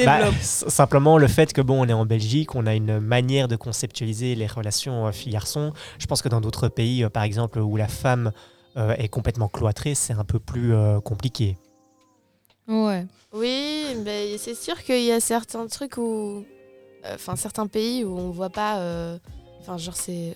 [0.05, 3.55] Bah, simplement le fait que bon, on est en Belgique, on a une manière de
[3.55, 5.73] conceptualiser les relations euh, filles-garçons.
[5.97, 8.31] Je pense que dans d'autres pays, euh, par exemple, où la femme
[8.77, 11.57] euh, est complètement cloîtrée, c'est un peu plus euh, compliqué.
[12.67, 13.05] Ouais.
[13.33, 16.43] Oui, mais c'est sûr qu'il y a certains trucs où.
[17.05, 18.77] euh, Enfin, certains pays où on voit pas.
[18.79, 19.17] euh,
[19.61, 20.35] Enfin, genre, c'est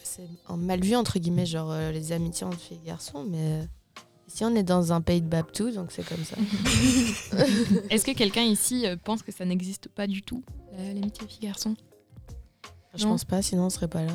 [0.57, 3.67] mal vu, entre guillemets, genre euh, les amitiés entre filles et garçons, mais.
[4.41, 6.35] Euh, on est dans un pays de Babtou, donc c'est comme ça.
[7.89, 10.43] Est-ce que quelqu'un ici euh, pense que ça n'existe pas du tout
[10.77, 11.75] la- l'amitié fille-garçon
[12.95, 13.11] Je Non.
[13.11, 14.13] pense pas, sinon on serait pas là.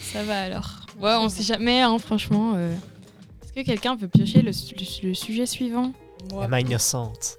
[0.00, 0.86] Ça va alors.
[1.00, 2.54] Ouais, on sait jamais, hein, franchement.
[2.56, 2.74] euh.
[3.44, 5.92] Est-ce que quelqu'un peut piocher le, su- le- le sujet suivant?
[6.38, 7.36] La main innocente.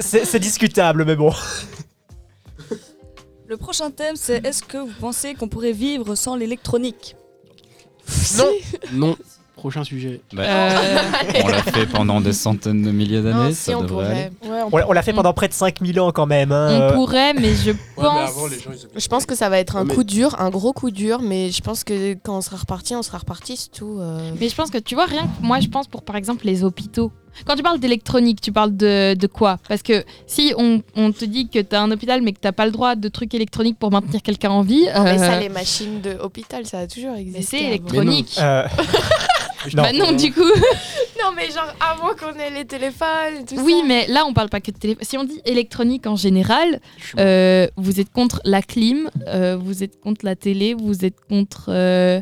[0.00, 1.32] C'est discutable, mais bon.
[3.46, 7.16] Le prochain thème, c'est est-ce que vous pensez qu'on pourrait vivre sans l'électronique?
[8.36, 8.52] Non
[8.92, 9.16] Non.
[9.62, 10.20] Prochain sujet.
[10.32, 10.98] Bah, Euh,
[11.44, 14.30] On l'a fait pendant des centaines de milliers d'années, Non, ça si on devrait aller.
[14.40, 14.50] pourrait.
[14.56, 16.50] Ouais, on On, l'a- on l'a fait pendant près de 5000 ans quand même.
[16.50, 18.30] hein, On pourrait, mais je Ouais, mais pense.
[18.30, 20.34] avant, les gens, ils avaient- Je pense que ça va être un mais- coup dur,
[20.40, 23.56] un gros coup dur, mais je pense que quand on sera reparti, on sera reparti,
[23.56, 23.98] c'est tout.
[24.00, 24.32] euh.
[24.40, 26.64] Mais je pense que tu vois, rien que moi, je pense pour par exemple les
[26.64, 27.12] hôpitaux.
[27.46, 29.56] Quand tu parles d'électronique, tu parles de, de quoi?
[29.66, 32.52] Parce que si on, on te dit que tu as un hôpital mais que tu
[32.52, 35.48] pas le droit de trucs électroniques pour maintenir quelqu'un en vie, mais ça, euh, les
[35.48, 37.38] machines de hôpital, ça a toujours existé.
[37.38, 38.36] mais c'est électronique.
[38.38, 38.66] Euh,
[39.74, 39.82] non.
[39.82, 40.40] Bah non, du coup.
[41.22, 43.84] Non, mais genre avant qu'on ait les téléphones et tout Oui, ça.
[43.86, 45.04] mais là, on parle pas que de téléphone.
[45.06, 46.80] Si on dit électronique en général,
[47.20, 51.66] euh, vous êtes contre la clim, euh, vous êtes contre la télé, vous êtes contre.
[51.68, 52.20] euh,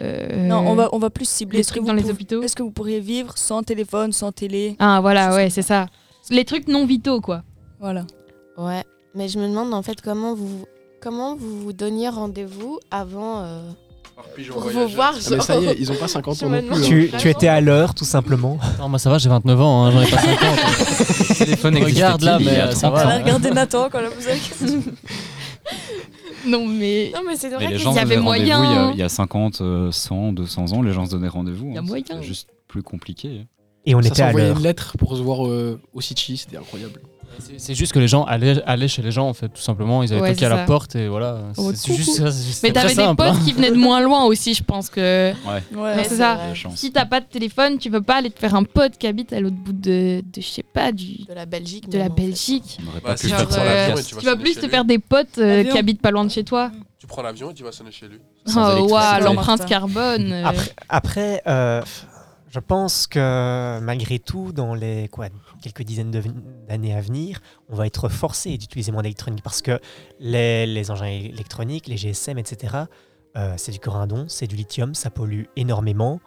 [0.00, 1.58] euh, Non, on va, on va plus cibler.
[1.58, 2.42] les trucs dans les hôpitaux.
[2.42, 4.76] Est-ce que vous pourriez vivre sans téléphone, sans télé?
[4.78, 5.88] Ah, voilà, ouais, c'est ça.
[6.30, 7.42] Les trucs non vitaux, quoi.
[7.80, 8.06] Voilà.
[8.56, 8.82] Ouais,
[9.14, 10.64] mais je me demande en fait comment vous
[11.02, 13.60] comment vous vous donniez rendez-vous avant euh,
[14.52, 16.76] Pour vous voir, Ah, mais ça y est, ils ont pas 50 ans non plus.
[16.76, 16.80] hein.
[16.84, 18.58] Tu, tu étais à l'heure, tout simplement.
[18.78, 20.38] Non, moi ça va, j'ai 29 ans, hein, j'en ai pas 50.
[21.28, 23.08] Le téléphone Regarde là, existait-il il y mais a euh, ça 30 va.
[23.14, 24.82] a regardé Nathan quand elle a posé la question.
[26.46, 27.10] Non, mais.
[27.14, 28.76] Non, mais c'est vrai les qu'il gens y se avait donnaient rendez-vous moyen, il y
[28.76, 28.90] a- hein.
[28.94, 31.66] il y, a 50, euh, 100, 200 ans, les gens se donnaient rendez-vous.
[31.68, 31.84] Il y a hein.
[31.84, 32.04] moyen.
[32.06, 33.46] C'était juste plus compliqué.
[33.86, 34.56] Et on Ça était à l'heure.
[34.56, 37.00] une lettre pour se voir euh, au City, c'était incroyable.
[37.58, 40.02] C'est- juste que les gens allaient, allaient chez les gens en fait, tout simplement.
[40.02, 41.38] Ils avaient Ouais, toqué à la porte et voilà.
[41.56, 42.20] Oh, C'est- juste
[42.62, 43.40] Mais t'avais des potes hein.
[43.44, 45.32] qui venaient de moins loin aussi, je pense que.
[45.46, 45.62] Ouais.
[45.76, 46.38] Ouais, c'est ça.
[46.74, 49.32] Si t'as pas de téléphone, tu peux pas aller te faire un pote qui habite
[49.32, 51.88] à l'autre bout de, de je sais pas, du, de la Belgique.
[51.88, 52.08] de la.
[52.08, 52.78] Belgique.
[52.78, 56.10] Pu tu vas Tu vas sonner plus te faire des potes euh, qui habitent pas
[56.10, 56.70] loin de chez toi.
[56.98, 58.18] Tu prends l'avion et tu vas sonner chez lui.
[58.48, 60.32] Oh, waouh, l'empreinte carbone.
[60.32, 60.44] euh.
[60.44, 61.82] Après, après euh,
[62.50, 65.26] je pense que malgré tout, dans les quoi,
[65.62, 66.10] quelques dizaines
[66.68, 69.80] d'années à venir, on va être forcé d'utiliser moins d'électronique parce que
[70.20, 72.76] les, les engins électroniques, les GSM, etc.,
[73.36, 76.20] euh, c'est du corindon, c'est du lithium, ça pollue énormément.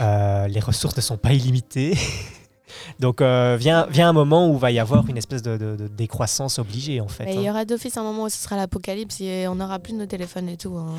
[0.00, 1.96] Euh, les ressources ne sont pas illimitées.
[3.00, 5.88] Donc euh, vient, vient un moment où va y avoir une espèce de, de- de
[5.88, 7.24] décroissance obligée en fait.
[7.24, 7.50] Mais il y hein.
[7.50, 10.48] aura d'office un moment où ce sera l'apocalypse et on n'aura plus de nos téléphones
[10.48, 10.76] et tout.
[10.76, 10.94] hein.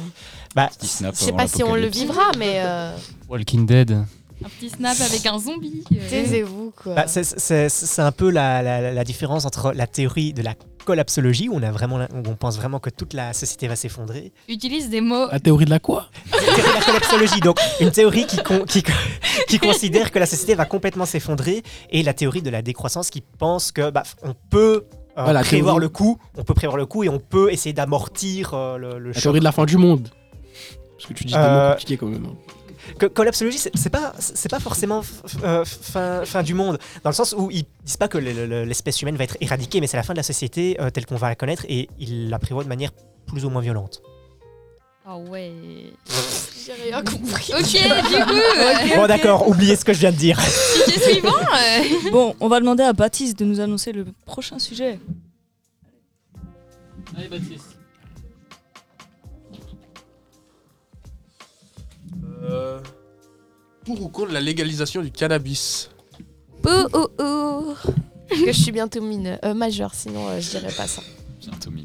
[0.54, 2.94] Bah, Je sais pas si on le vivra, mais euh,
[3.30, 4.04] Walking Dead.
[4.44, 5.84] Un petit snap avec un zombie.
[5.94, 6.10] euh.
[6.10, 6.96] taisez-vous quoi.
[6.96, 11.56] Bah, c'est- un peu la, la- la différence entre la théorie de la collapsologie, où
[11.56, 15.00] on, a vraiment, où on pense vraiment que toute la société va s'effondrer, Utilise des
[15.02, 15.28] mots.
[15.32, 16.10] La théorie de la quoi?
[16.32, 18.84] La théorie de la collapsologie, donc une théorie qui, con- qui,
[19.48, 21.62] qui considère que la société va complètement s'effondrer,
[21.92, 24.86] et la théorie de la décroissance qui pense que bah, on peut
[25.20, 27.74] euh, la prévoir théorie- le coup, on peut prévoir le coup et on peut essayer
[27.74, 29.22] d'amortir euh, le, le La choc.
[29.24, 30.10] théorie de la fin du monde.
[30.98, 32.28] Parce que tu dis des Euh, mots compliqués quand même.
[32.98, 35.02] Que- collapsologie, c'est pas, c'est pas forcément
[35.44, 38.64] euh, fin, fin du monde, dans le sens où ils disent pas que le- le-
[38.66, 41.16] l'espèce humaine va être éradiquée, mais c'est la fin de la société euh, telle qu'on
[41.16, 42.92] va la connaître, et ils la prévoient de manière
[43.28, 44.02] plus ou moins violente.
[45.06, 45.52] Ah ouais.
[46.66, 47.52] J'ai rien compris.
[47.58, 48.96] Ok, du coup.
[48.96, 50.40] Bon d'accord, oubliez ce que je viens de dire.
[50.86, 51.30] Sujet suivant.
[51.30, 52.12] euh.
[52.12, 55.00] Bon, on va demander à Baptiste de nous annoncer le prochain sujet.
[57.18, 57.78] Allez, Baptiste.
[62.44, 62.80] Euh,
[63.86, 65.90] pour ou contre la légalisation du cannabis
[66.66, 67.76] Ouh, ouh, ouh.
[68.30, 71.02] que je suis bientôt mine, euh, majeure, sinon euh, je dirais pas ça.
[71.40, 71.72] Bientôt.
[71.72, 71.78] Bon,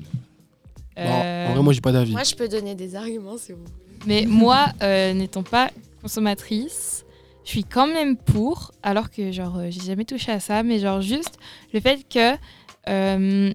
[0.98, 2.12] Euh, en vrai, moi, j'ai pas d'avis.
[2.12, 3.72] Moi, je peux donner des arguments si vous voulez.
[4.06, 7.04] Mais moi, euh, n'étant pas consommatrice,
[7.44, 10.78] je suis quand même pour, alors que genre euh, j'ai jamais touché à ça, mais
[10.78, 11.38] genre juste
[11.72, 12.36] le fait que,
[12.88, 13.52] euh,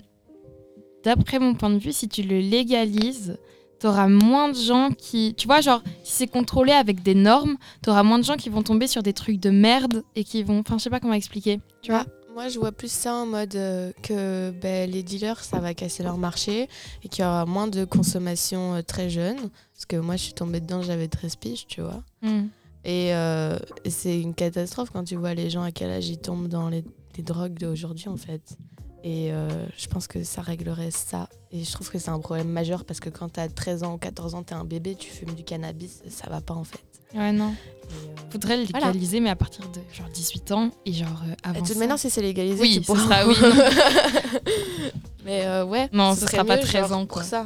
[1.03, 3.37] d'après mon point de vue, si tu le légalises,
[3.81, 8.03] t'auras moins de gens qui, tu vois, genre si c'est contrôlé avec des normes, t'auras
[8.03, 10.77] moins de gens qui vont tomber sur des trucs de merde et qui vont, enfin
[10.77, 12.05] je sais pas comment expliquer, tu vois.
[12.33, 16.01] Moi, je vois plus ça en mode euh, que ben, les dealers, ça va casser
[16.01, 16.69] leur marché
[17.03, 19.35] et qu'il y aura moins de consommation euh, très jeune.
[19.73, 22.01] Parce que moi, je suis tombée dedans, j'avais 13 piges, tu vois.
[22.21, 22.43] Mm.
[22.85, 26.19] Et, euh, et c'est une catastrophe quand tu vois les gens à quel âge ils
[26.19, 26.85] tombent dans les,
[27.17, 28.57] les drogues d'aujourd'hui, en fait.
[29.03, 31.27] Et euh, je pense que ça réglerait ça.
[31.51, 33.97] Et je trouve que c'est un problème majeur parce que quand t'as 13 ans ou
[33.97, 36.79] 14 ans, t'es un bébé, tu fumes du cannabis, ça va pas, en fait.
[37.15, 37.47] Ouais non.
[37.49, 37.95] Euh,
[38.29, 38.87] Faudrait le Voilà.
[38.87, 41.59] légaliser, mais à partir de genre 18 ans et genre euh, Et avant.
[41.61, 41.79] de toute ça.
[41.79, 43.35] manière, si c'est légalisé, Oui, tu pourras- sera oui.
[45.25, 45.89] Mais euh, ouais.
[45.91, 47.23] Non, ce sera pas mieux, 13 genre, ans, pour quoi.
[47.23, 47.45] ça.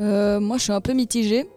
[0.00, 1.48] Euh, moi, je suis un peu mitigée.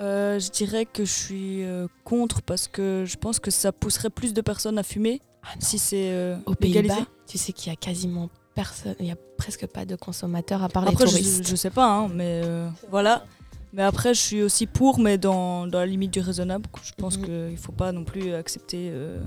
[0.00, 4.10] Euh, je dirais que je suis euh, contre parce que je pense que ça pousserait
[4.10, 5.20] plus de personnes à fumer
[5.60, 6.54] si c'est euh, Aux.
[6.54, 10.62] Pays-Bas, tu sais qu'il y a quasiment personne, il y a presque pas de consommateurs
[10.62, 11.46] à part les Après, je, touristes.
[11.48, 13.24] je sais pas, hein, mais euh, voilà.
[13.72, 16.66] Mais après, je suis aussi pour, mais dans, dans la limite du raisonnable.
[16.84, 17.24] Je pense Mhm.
[17.24, 19.18] qu'il faut pas non plus accepter euh,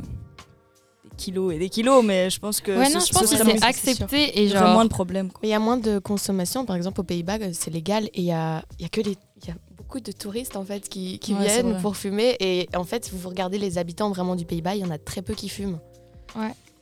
[1.04, 3.64] des kilos et des kilos, mais je pense que Ouais, non, je pense que c'est
[3.66, 4.70] accepté et Il y genre.
[4.70, 5.30] moins de problèmes.
[5.44, 8.24] il y a moins de consommation, par exemple aux Pays-Bas, euh, c'est légal et il
[8.24, 11.34] y a, y a que les, y a beaucoup de touristes en fait qui, qui
[11.34, 14.76] Ouais, c'est viennent pour fumer et en fait, vous regardez les habitants vraiment du Pays-Bas,
[14.76, 15.80] il y en a très peu qui fument.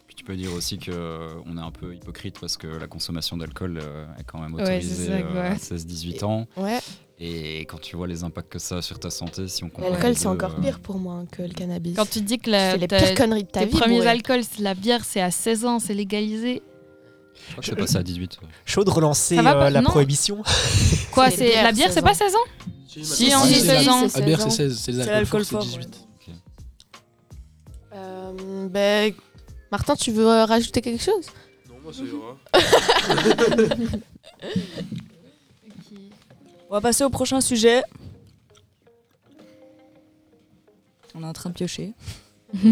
[0.08, 3.80] Puis tu peux dire aussi qu'on est un peu hypocrite parce que la consommation d'alcool
[3.82, 5.48] euh, est quand même Ouais, autorisée ça, euh, ouais.
[5.48, 6.48] à 16-18 ans.
[6.58, 6.80] Ouais.
[7.18, 9.92] Et quand tu vois les impacts que ça a sur ta santé, si on compare
[9.92, 11.96] L'alcool, c'est encore euh, pire pour moi hein, que le cannabis.
[11.96, 13.78] Quand tu dis que la, les pires conneries de ta tes vie.
[13.80, 14.10] premiers bourré.
[14.10, 16.62] alcools, c'est la bière, c'est à 16 ans, c'est légalisé.
[17.48, 18.40] Je crois que c'est passé à 18.
[18.42, 18.48] ouais.
[18.66, 19.90] Chaud de relancer euh, la Non.
[19.90, 20.42] prohibition.
[21.12, 22.14] Quoi, C'est la bière, 16 c'est pas ans.
[22.14, 22.40] 16 ans?
[22.88, 24.10] Si, on dit c'est 16 ans.
[24.10, 24.70] c'est La bière, 16 c'est ans.
[24.70, 24.80] 16.
[24.80, 25.86] C'est les alcools l'alcool forts, fort, c'est ouais.
[25.86, 26.08] 18.
[27.94, 29.14] Euh, ben,
[29.76, 31.26] Martin, tu veux euh, rajouter quelque chose?
[31.68, 32.38] Non, moi, ça ira.
[36.70, 37.84] On va passer au prochain sujet.
[41.14, 41.92] On est en train de piocher.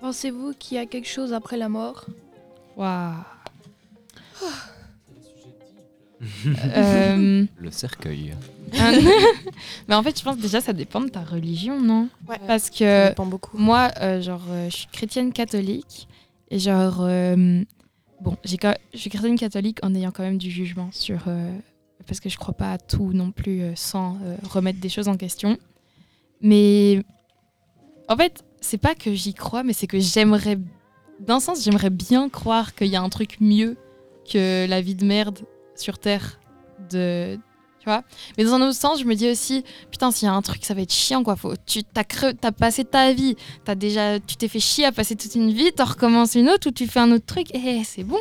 [0.00, 2.06] Pensez-vous qu'il y a quelque chose après la mort?
[2.76, 3.16] Waouh.
[6.76, 8.34] Euh, Le cercueil.
[9.88, 12.08] mais en fait, je pense déjà ça dépend de ta religion, non?
[12.28, 13.56] Ouais, Parce ça que dépend beaucoup.
[13.56, 16.08] moi, euh, genre, euh, je suis chrétienne catholique
[16.50, 17.62] et genre, euh,
[18.20, 21.52] bon, j'ai quand- je suis chrétienne catholique en ayant quand même du jugement sur, euh,
[22.06, 25.08] parce que je crois pas à tout non plus euh, sans euh, remettre des choses
[25.08, 25.56] en question.
[26.42, 27.02] Mais
[28.08, 30.58] en fait, c'est pas que j'y crois, mais c'est que j'aimerais,
[31.20, 33.76] d'un sens, j'aimerais bien croire qu'il y a un truc mieux
[34.30, 35.38] que la vie de merde
[35.80, 36.40] sur Terre
[36.90, 37.38] de
[37.78, 38.04] tu vois.
[38.36, 40.64] Mais dans un autre sens je me dis aussi putain s'il y a un truc
[40.64, 41.36] ça va être chiant quoi.
[41.36, 43.36] Faut tu t'as creux t'as passé ta vie.
[43.64, 46.68] T'as déjà tu t'es fait chier à passer toute une vie t'en recommences une autre
[46.68, 47.54] ou tu fais un autre truc.
[47.54, 48.18] Et c'est bon.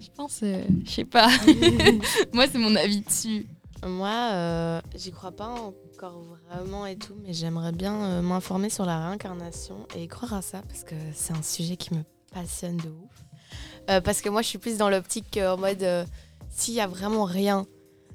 [0.00, 1.28] Je pense euh, je sais pas.
[2.32, 3.46] Moi c'est mon avis dessus.
[3.84, 8.84] Moi, euh, j'y crois pas encore vraiment et tout, mais j'aimerais bien euh, m'informer sur
[8.84, 12.88] la réincarnation et croire à ça parce que c'est un sujet qui me passionne de
[12.88, 13.24] ouf.
[13.90, 15.84] Euh, parce que moi, je suis plus dans l'optique en mode
[16.56, 17.66] s'il y a vraiment rien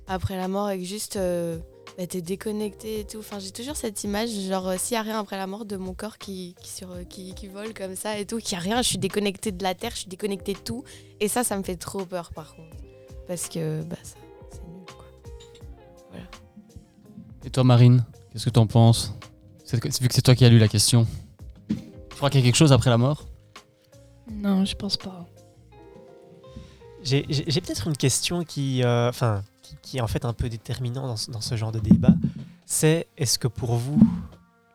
[0.08, 1.58] après la mort et que juste euh,
[1.98, 3.20] bah, t'es déconnecté et tout.
[3.20, 5.78] Enfin, j'ai toujours cette image, genre euh, s'il y a rien après la mort de
[5.78, 8.56] mon corps qui, qui, sur, euh, qui, qui vole comme ça et tout, qu'il y
[8.56, 10.84] a rien, je suis déconnectée de la terre, je suis déconnectée de tout.
[11.20, 12.76] Et ça, ça me fait trop peur par contre.
[13.28, 14.16] Parce que bah, ça,
[14.52, 15.06] c'est nul quoi.
[16.10, 16.26] Voilà.
[17.46, 19.14] Et toi, Marine, qu'est-ce que t'en penses?
[19.64, 21.08] C'est- Vu que c'est toi qui as lu la question.
[21.70, 23.26] Tu crois qu'il y a quelque chose après la mort?
[24.30, 25.26] Non, je pense pas.
[27.04, 27.24] J'ai
[27.62, 31.18] peut-être une question qui, euh, enfin, qui, qui est en fait un peu déterminant dans,
[31.18, 32.14] ce- dans ce genre de débat.
[32.66, 34.00] C'est est-ce que pour vous,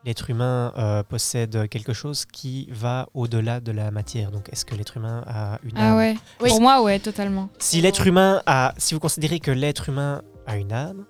[0.04, 4.30] l'être humain euh, possède quelque chose qui va au-delà de la matière?
[4.30, 5.96] Donc, est-ce que l'être humain a une ah âme?
[5.96, 6.16] ouais.
[6.38, 7.48] Pour moi ouais totalement.
[7.58, 11.04] Si l'être humain a, si vous considérez que l'être humain a une âme,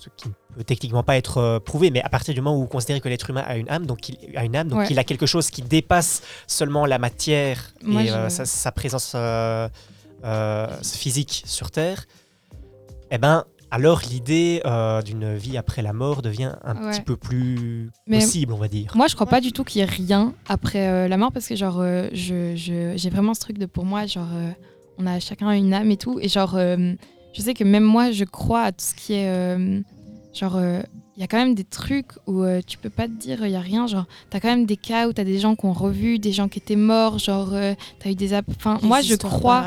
[0.00, 2.60] ce qui ne peut techniquement pas être euh, prouvé, mais à partir du moment où
[2.62, 4.86] vous considérez que l'être humain a une âme, donc il a une âme, donc Ouais.
[4.90, 9.12] il a quelque chose qui dépasse seulement la matière Moi, et euh, sa présence
[10.24, 12.06] euh, physique sur Terre,
[13.10, 16.90] eh ben alors l'idée euh, d'une vie après la mort devient un Ouais.
[16.92, 18.92] petit peu plus Mais possible, on va dire.
[18.94, 21.48] Moi, je crois pas du tout qu'il y ait rien après euh, la mort parce
[21.48, 24.50] que, genre, euh, je, je- j'ai vraiment ce truc de pour moi, genre, euh,
[24.98, 26.18] on a chacun une âme et tout.
[26.20, 26.94] Et, genre, euh,
[27.32, 29.28] je sais que même moi, je crois à tout ce qui est.
[29.28, 29.80] euh,
[30.32, 30.80] genre, euh,
[31.16, 33.52] il y a quand même des trucs où euh, tu peux pas te dire, il
[33.52, 33.86] y a rien.
[33.86, 36.48] Genre, t'as quand même des cas où t'as des gens qui ont revu, des gens
[36.48, 38.34] qui étaient morts, genre, euh, t'as eu des.
[38.34, 39.60] app- Enfin, moi, je crois.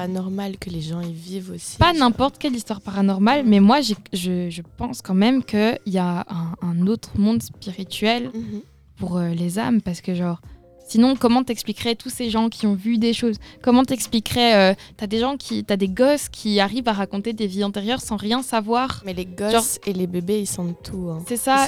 [0.60, 1.78] que les gens y vivent aussi.
[1.78, 6.26] Pas n'importe quelle histoire paranormale, mais moi, je, je pense quand même qu'il y a
[6.30, 8.62] un, un autre monde spirituel Mhm.
[8.98, 10.42] pour euh, les âmes, parce que genre,
[10.88, 13.36] sinon, comment t'expliquerais tous ces gens qui ont vu des choses?
[13.62, 17.48] Comment t'expliquerais euh, T'as des gens qui, t'as des gosses qui arrivent à raconter des
[17.48, 19.02] vies antérieures sans rien savoir?
[19.06, 21.10] Mais les gosses Genre- et les bébés, ils sentent tout.
[21.12, 21.24] hein.
[21.28, 21.68] C'est ça.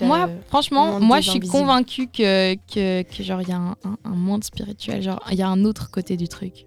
[0.00, 3.70] La- Moi, franchement, moi, je suis convaincue que, que, que genre, il y a un,
[3.84, 6.66] un- un monde spirituel, genre, il y a un autre côté du truc.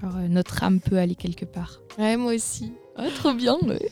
[0.00, 1.80] Genre, euh, notre âme peut aller quelque part.
[1.98, 2.72] Ouais, moi aussi.
[2.96, 3.90] Ah, trop bien, ouais.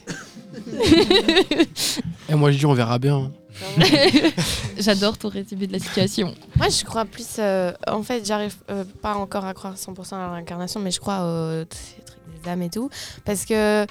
[2.29, 3.31] Et moi, je dis, on verra bien.
[4.79, 6.35] J'adore ton résumé de la situation.
[6.57, 7.37] Moi, je crois plus.
[7.39, 11.01] euh, en fait, j'arrive euh, pas encore à croire 100% à la réincarnation, mais je
[11.01, 12.91] crois aux trucs des âmes et tout.
[13.25, 13.87] Parce que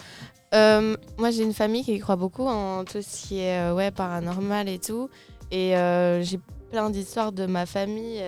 [0.53, 4.69] euh, moi, j'ai une famille qui croit beaucoup en tout ce qui est ouais, paranormal
[4.69, 5.09] et tout.
[5.51, 5.73] Et
[6.21, 6.39] j'ai
[6.71, 8.21] plein d'histoires de ma famille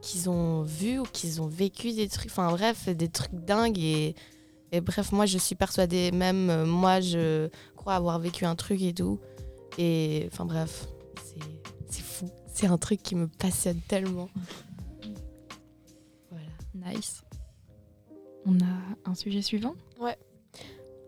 [0.00, 2.30] qu'ils ont vu ou qu'ils ont vécu des trucs.
[2.30, 3.78] Enfin, bref, des trucs dingues.
[3.78, 4.14] Et,
[4.80, 9.18] bref, moi, je suis persuadée, même moi, je crois avoir vécu un truc et tout.
[9.78, 10.86] Et enfin, bref,
[11.88, 12.28] c'est fou.
[12.52, 14.28] C'est un truc qui me passionne tellement.
[16.74, 17.22] Nice.
[18.46, 19.74] On a un sujet suivant?
[20.00, 20.16] Ouais.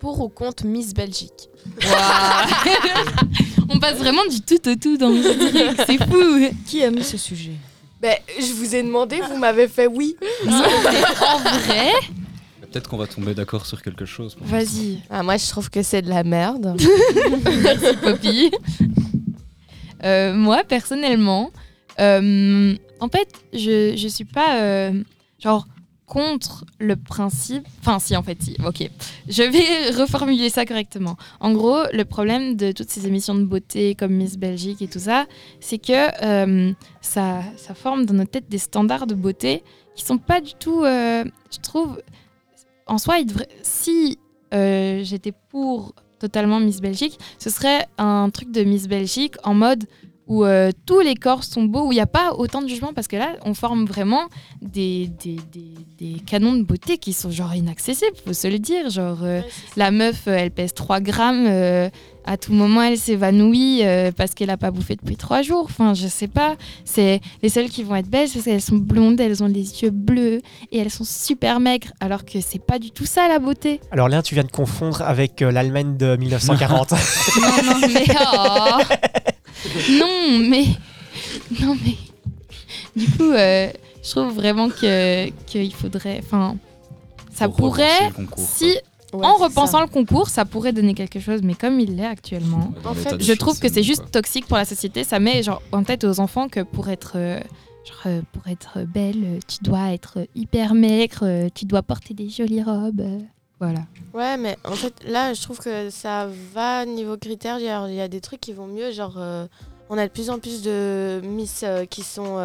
[0.00, 1.48] Pour ou contre Miss Belgique?
[3.68, 6.54] On passe vraiment du tout au tout dans ce truc, c'est fou.
[6.66, 7.54] Qui a mis ce sujet?
[8.00, 10.16] Ben, je vous ai demandé, vous m'avez fait oui.
[10.44, 11.92] Non, mais en vrai
[12.72, 14.34] Peut-être qu'on va tomber d'accord sur quelque chose.
[14.40, 15.00] Vas-y.
[15.10, 16.74] Ah, moi, je trouve que c'est de la merde.
[17.62, 18.50] Merci, Poppy.
[20.04, 21.50] Euh, moi, personnellement,
[22.00, 25.02] euh, en fait, je, je suis pas euh,
[25.38, 25.66] genre
[26.06, 27.66] contre le principe.
[27.80, 28.56] Enfin, si, en fait, si.
[28.66, 28.88] Ok.
[29.28, 31.16] Je vais reformuler ça correctement.
[31.40, 34.98] En gros, le problème de toutes ces émissions de beauté comme Miss Belgique et tout
[34.98, 35.26] ça,
[35.60, 39.62] c'est que euh, ça, ça forme dans notre tête des standards de beauté
[39.94, 42.00] qui sont pas du tout, euh, je trouve,
[42.92, 44.18] en soi, il devrait- si
[44.54, 49.84] euh, j'étais pour totalement Miss Belgique, ce serait un truc de Miss Belgique en mode
[50.28, 52.92] où euh, tous les corps sont beaux, où il n'y a pas autant de jugement,
[52.94, 54.28] parce que là, on forme vraiment
[54.60, 55.74] des, des, des-
[56.14, 58.88] des canons de beauté qui sont genre inaccessibles, faut se le dire.
[58.88, 59.40] Genre, euh,
[59.76, 61.46] la meuf, elle pèse 3 grammes,
[62.24, 65.66] à tout moment, elle s'évanouit euh, parce qu'elle n'a pas bouffé depuis 3 jours.
[65.68, 66.56] Enfin, je sais pas.
[66.84, 69.90] C'est les seules qui vont être belles parce qu'elles sont blondes, elles ont les yeux
[69.90, 73.80] bleus et elles sont super maigres, alors que c'est pas du tout ça la beauté.
[73.90, 76.92] Alors là, tu viens de confondre avec euh, l'Allemagne de 1940.
[77.40, 78.04] non, non, mais.
[78.08, 78.78] oh.
[79.90, 80.64] Non, mais.
[81.60, 81.96] Non, mais.
[82.94, 83.68] Du coup, euh,
[84.02, 86.20] je trouve vraiment que qu'il faudrait.
[86.24, 86.56] Enfin,
[87.32, 88.10] ça pourrait.
[88.36, 88.76] si.
[89.12, 89.84] Ouais, en repensant ça.
[89.84, 92.72] le concours, ça pourrait donner quelque chose, mais comme il l'est actuellement,
[93.18, 94.10] je trouve que c'est juste quoi.
[94.10, 95.04] toxique pour la société.
[95.04, 97.40] Ça met genre en tête aux enfants que pour être, euh,
[97.84, 102.28] genre, euh, pour être belle, euh, tu dois être hyper maigre, tu dois porter des
[102.28, 103.02] jolies robes.
[103.60, 103.80] voilà.
[104.14, 107.58] Ouais, mais en fait, là, je trouve que ça va niveau critères.
[107.58, 108.90] Il y a, il y a des trucs qui vont mieux.
[108.92, 109.46] Genre, euh,
[109.90, 112.36] on a de plus en plus de Miss euh, qui sont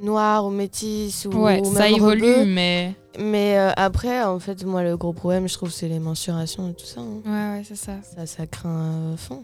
[0.00, 2.94] euh, noires ou métisses ou, Ouais, ou ça évolue, mais.
[3.18, 6.74] Mais euh, après, en fait, moi, le gros problème, je trouve, c'est les mensurations et
[6.74, 7.00] tout ça.
[7.00, 7.20] hein.
[7.26, 7.94] Ouais, ouais, c'est ça.
[8.02, 9.42] Ça, ça craint à fond.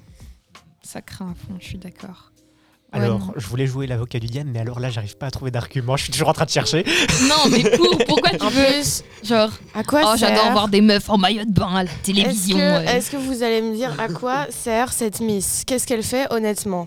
[0.82, 2.30] Ça craint à fond, je suis d'accord.
[2.92, 5.50] Alors, Ouais, je voulais jouer l'avocat du diable, mais alors là, j'arrive pas à trouver
[5.50, 5.96] d'argument.
[5.96, 6.84] Je suis toujours en train de chercher.
[7.28, 10.68] Non, mais pour, pourquoi tu En veux plus, Genre, à quoi oh, sert j'adore voir
[10.68, 12.56] des meufs en maillot de bain à la Est-ce télévision.
[12.56, 12.96] que, ouais.
[12.96, 15.64] est-ce que vous allez me dire à quoi sert cette Miss?
[15.66, 16.86] Qu'est-ce qu'elle fait honnêtement?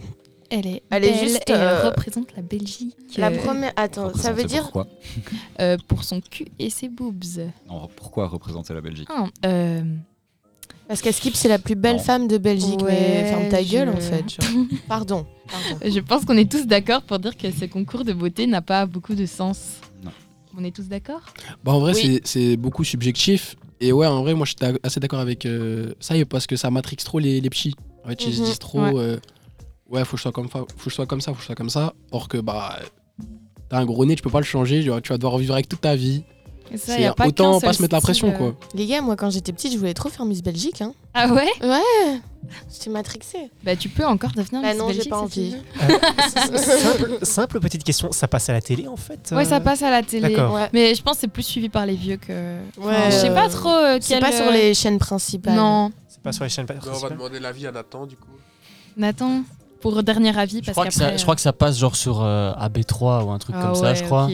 [0.49, 2.95] Elle est, Elle est juste, et elle euh, représente la Belgique.
[3.17, 3.73] La première.
[3.75, 4.63] Attends, ça veut dire.
[4.63, 4.87] Pourquoi
[5.59, 7.23] euh, pour son cul et ses boobs.
[7.67, 9.81] Non, pourquoi représenter la Belgique Ah, euh,
[10.87, 12.01] Parce qu'Eskip, c'est la plus belle Non.
[12.03, 12.79] femme de Belgique.
[12.85, 14.29] mais ferme ta gueule, je- en fait.
[14.41, 14.65] genre.
[14.87, 15.25] Pardon.
[15.49, 15.79] Pardon.
[15.93, 18.85] je pense qu'on est tous d'accord pour dire que ce concours de beauté n'a pas
[18.85, 19.59] beaucoup de sens.
[20.03, 20.11] Non.
[20.57, 21.21] On est tous d'accord
[21.63, 22.21] Bah, en vrai, Oui.
[22.23, 23.55] c'est- beaucoup subjectif.
[23.81, 26.71] Et ouais, en vrai, moi, je suis assez d'accord avec euh, ça, parce que ça
[26.71, 27.75] matrix trop les, les petits.
[28.05, 28.45] En fait, ils se Mhm.
[28.47, 29.19] disent trop, Ouais.
[29.91, 31.35] Euh, ouais, faut que je sois comme ça, faut que je sois comme ça, faut
[31.35, 31.93] que je sois comme ça.
[32.11, 32.79] Or que, bah,
[33.69, 35.81] t'as un gros nez, tu peux pas le changer, tu vas devoir vivre avec toute
[35.81, 36.23] ta vie.
[36.71, 38.37] Et ça, y a pas autant pas se mettre la pression, euh.
[38.37, 38.55] quoi.
[38.73, 40.81] Les gars, moi, quand j'étais petite, je voulais trop faire Miss Belgique.
[40.81, 40.93] Hein.
[41.13, 41.47] Ah ouais?
[41.61, 42.19] Ouais
[42.71, 43.49] J'étais matrixée.
[43.63, 46.59] Bah tu peux encore devenir Bah Miss non, j'ai Belgique, pas si tu envie.
[46.59, 48.11] simple, simple petite question.
[48.11, 50.29] Ça passe à la télé, en fait Ouais, ça euh passe à la télé.
[50.29, 50.53] D'accord.
[50.53, 50.69] Ouais.
[50.73, 52.57] Mais je pense que c'est plus suivi par les vieux que.
[52.77, 55.55] Ouais, je sais pas euh, trop euh, C'est pas sur euh, les chaînes principales.
[55.55, 57.17] Non, C'est pas sur les chaînes Mais on va principales.
[57.17, 58.27] demander l'avis à Nathan, du coup.
[58.95, 59.41] Nathan,
[59.81, 62.21] pour dernier avis, Je parce crois, que ça, je crois que ça passe genre sur
[62.21, 64.29] euh, AB3 ou un truc Ah comme ça, je crois.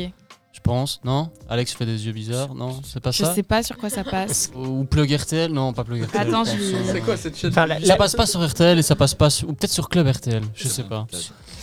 [0.56, 1.30] Je pense, non?
[1.50, 3.34] Alex fait des yeux bizarres, non C'est pas Je ça?
[3.34, 4.50] sais pas sur quoi ça passe.
[4.56, 6.28] Ou Plug RTL Non, pas Plug RTL.
[6.28, 8.78] Attends, je je vais- C'est quoi cette chaîne Enfin, la, Ça passe pas sur RTL
[8.78, 9.50] et ça passe pas sur...
[9.50, 11.06] Ou peut-être sur Club RTL, je sais pas.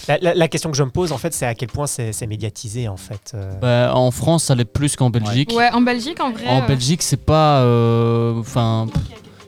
[0.09, 2.13] la- la- la question que je me pose, en fait, c'est à quel point c'est
[2.13, 3.33] c'est médiatisé, en fait.
[3.35, 3.53] euh.
[3.61, 5.53] Bah, en France, ça l'est plus qu'en Belgique.
[5.57, 6.49] Ouais, en Belgique, en vrai.
[6.49, 7.61] En euh, Belgique, c'est pas.
[7.61, 8.87] euh, Enfin.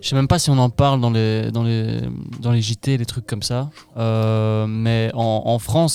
[0.03, 2.00] Je sais même pas si on en parle dans les, dans les,
[2.40, 3.70] dans les JT, les trucs comme ça.
[3.96, 5.94] Euh, mais en, en France,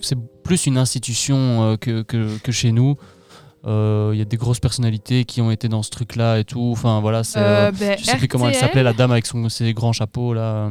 [0.00, 1.36] c'est plus une institution
[1.72, 2.96] euh, que, que, que chez nous.
[3.66, 6.70] Euh, Il y a des grosses personnalités qui ont été dans ce truc-là et tout.
[6.72, 7.40] Enfin voilà, c'est.
[7.40, 9.92] Euh, euh, ben, je sais plus comment elle s'appelait, la dame avec son, ses grands
[9.92, 10.40] chapeaux là.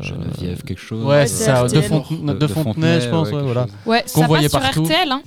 [0.00, 1.04] Geneviève quelque chose.
[1.04, 1.80] Ouais, c'est ça, de.
[1.82, 3.66] Fontenay, de Fontenay, je pense, ouais, voilà.
[3.84, 4.86] Ouais, qu'on ça voyait passe partout.
[4.86, 5.12] sur RTL.
[5.12, 5.22] Hein.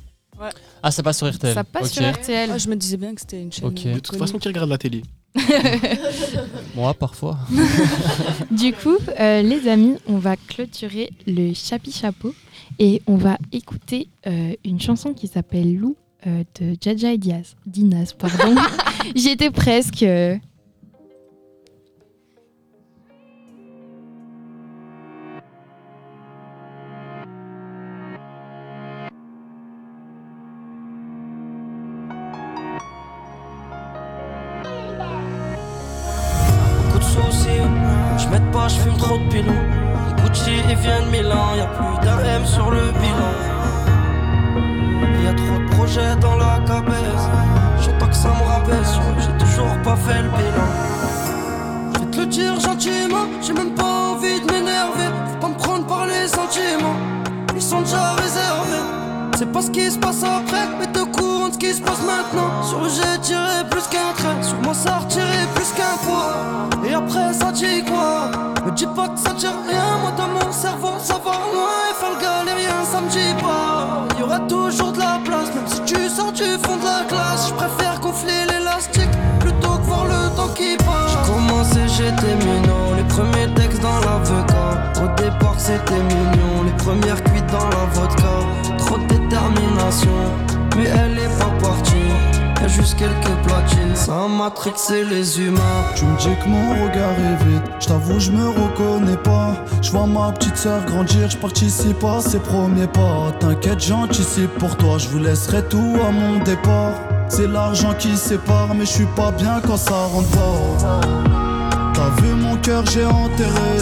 [0.82, 1.54] Ah, ça passe sur RTL.
[1.54, 2.50] Ça passe sur RTL.
[2.52, 3.70] Ah, je me disais bien que c'était une chaîne.
[3.70, 5.04] De toute façon, qui regarde la télé?
[6.76, 7.38] Moi, parfois.
[8.52, 12.34] Du coup, euh, les amis, on va clôturer le chapi chapeau
[12.80, 15.96] et on va écouter euh, une chanson qui s'appelle Lou
[16.28, 17.56] euh, de Jaja et Diaz.
[17.66, 18.56] Dinas, pardon.
[19.16, 20.06] J'y étais presque.
[95.12, 95.84] Les humains.
[95.96, 99.56] Tu me dis que mon regard est vide, je t'avoue je me reconnais pas.
[99.82, 103.32] Je vois ma petite sœur grandir, je participe à ses premiers pas.
[103.40, 106.94] T'inquiète, j'anticipe pour toi, je vous laisserai tout à mon départ.
[107.28, 111.02] C'est l'argent qui sépare, mais je suis pas bien quand ça rentre pas.
[111.94, 113.80] T'as vu mon cœur, j'ai enterré,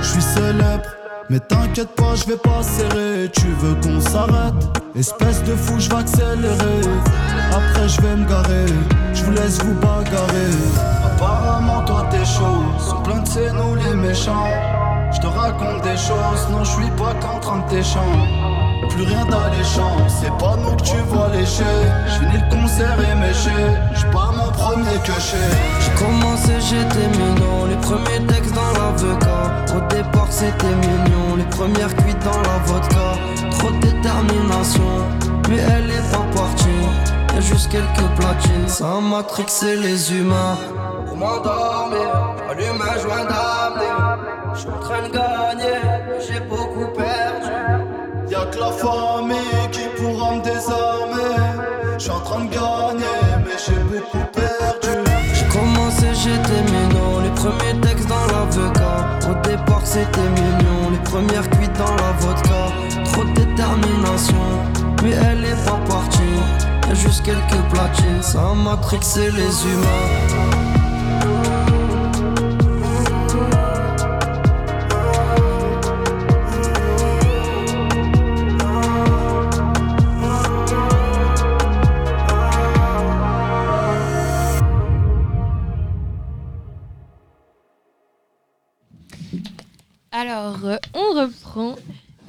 [0.00, 0.90] je suis célèbre.
[1.28, 3.30] Mais t'inquiète pas, je vais pas serrer.
[3.32, 4.54] Tu veux qu'on s'arrête?
[4.96, 6.80] Espèce de fou, je vais accélérer.
[7.52, 8.66] Après, je vais me garer.
[9.30, 10.50] Je laisse vous bagarrer.
[11.04, 12.64] Apparemment, toi t'es chaud.
[12.78, 14.48] Sont plein de c'est nous les méchants.
[15.12, 16.48] Je te raconte des choses.
[16.50, 18.28] Non, je suis pas qu'en train de t'échanger.
[18.88, 21.62] Plus rien d'alléchant, c'est pas nous que tu vois lécher.
[22.08, 23.54] J'finis le concert et méché,
[23.94, 27.66] j'suis pas mon premier que J'ai commencé, j'étais mignon.
[27.68, 29.76] Les premiers textes dans l'avocat.
[29.76, 31.36] Au départ, c'était mignon.
[31.36, 33.50] Les premières cuites dans la vodka.
[33.50, 34.90] Trop de détermination,
[35.48, 36.29] mais elle est pas.
[37.40, 40.56] Juste quelques platines, ça m'a trixé les humains.
[41.06, 43.92] Pour m'endormir, allume un joint d'amener.
[44.54, 45.80] J'suis en train de gagner,
[46.20, 47.50] j'ai beaucoup perdu.
[48.30, 51.34] Y'a que la famille qui pourra me désarmer.
[51.98, 54.98] J'suis en train de gagner, mais j'ai beaucoup perdu.
[55.34, 57.20] J'ai commencé, j'étais mignon.
[57.24, 58.98] Les premiers textes dans l'avocat.
[59.28, 60.90] Au départ, c'était mignon.
[60.92, 62.62] Les premières cuites dans la vodka.
[63.12, 64.44] Trop de détermination,
[65.02, 66.59] mais elle est pas partie.
[66.94, 70.50] Juste quelques platines, ça m'a trixé les humains.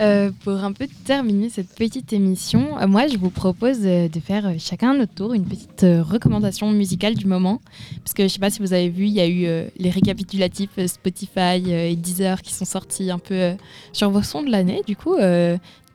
[0.02, 4.20] Euh, pour un peu terminer cette petite émission, euh, moi je vous propose euh, de
[4.20, 7.62] faire chacun notre tour une petite recommandation musicale du moment.
[8.04, 10.84] Parce que je sais pas si vous avez vu, il y a eu les récapitulatifs
[10.88, 13.56] Spotify et Deezer qui sont sortis un peu
[13.94, 14.82] sur vos sons de l'année.
[14.88, 15.16] Du coup,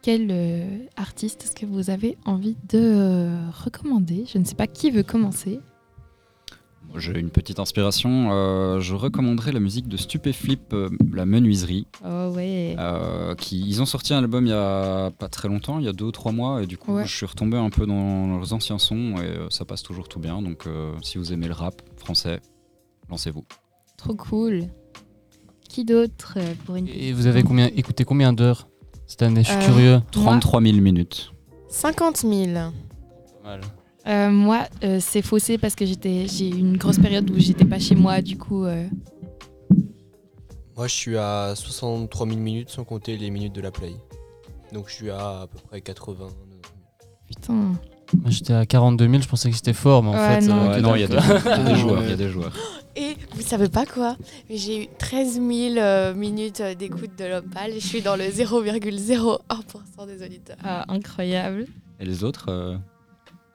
[0.02, 3.28] quel artiste est-ce que vous avez envie de
[3.64, 4.24] recommander?
[4.32, 5.58] Je ne sais pas qui veut commencer.
[6.94, 8.30] J'ai une petite inspiration.
[8.32, 11.86] euh, je recommanderais la musique de Stupéflip, euh, La Menuiserie.
[12.04, 12.74] Oh ouais.
[12.78, 15.88] Euh, qui, ils ont sorti un album il y a pas très longtemps, il y
[15.88, 17.04] a deux ou trois mois, et du coup Ouais.
[17.06, 20.20] je suis retombé un peu dans leurs anciens sons et euh, ça passe toujours tout
[20.20, 20.40] bien.
[20.40, 22.40] Donc euh, si vous aimez le rap français,
[23.10, 23.44] lancez-vous.
[23.98, 24.62] Trop cool.
[25.68, 28.68] Qui d'autre pour une Et vous avez combien, écouté combien d'heures
[29.06, 29.42] cette année?
[29.42, 30.00] Je suis Euh, curieux.
[30.12, 31.32] 33 000 minutes.
[31.68, 32.32] 50 000.
[33.44, 33.60] Mal.
[34.06, 37.64] Euh, moi, euh, c'est faussé parce que j'étais, j'ai eu une grosse période où j'étais
[37.64, 38.64] pas chez moi, du coup.
[38.64, 38.86] euh,
[40.76, 43.94] Moi, je suis à 63 000 minutes sans compter les minutes de la play.
[44.72, 46.28] Donc, je suis à à peu près 80.
[47.26, 47.52] Putain.
[47.52, 50.46] Moi, J'étais à 42 000, je pensais que c'était fort, mais en Ouais, fait.
[50.46, 50.56] non.
[50.56, 51.52] euh, Ouais, que non, il y a dalle, des, quoi.
[51.56, 52.04] il y a des joueurs, ouais.
[52.04, 52.52] il y a des joueurs.
[52.94, 54.16] Et vous savez pas quoi
[54.48, 55.48] Mais J'ai eu 13 000
[55.78, 60.56] euh, minutes euh, d'écoute de l'Opal et je suis dans le 0,01% des auditeurs.
[60.62, 61.66] ah, incroyable.
[61.98, 62.76] Et les autres, euh,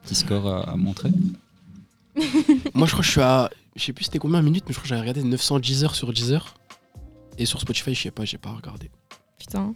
[0.03, 1.09] petit score à, à montrer
[2.73, 3.49] Moi, je crois que je suis à.
[3.75, 5.95] Je sais plus c'était combien de minutes, mais je crois que j'ai regardé 910 heures
[5.95, 6.55] sur 10 heures.
[7.37, 8.91] Et sur Spotify, je sais pas, j'ai pas regardé.
[9.39, 9.73] Putain.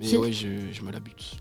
[0.00, 1.36] Mais ouais, je, je me la bute.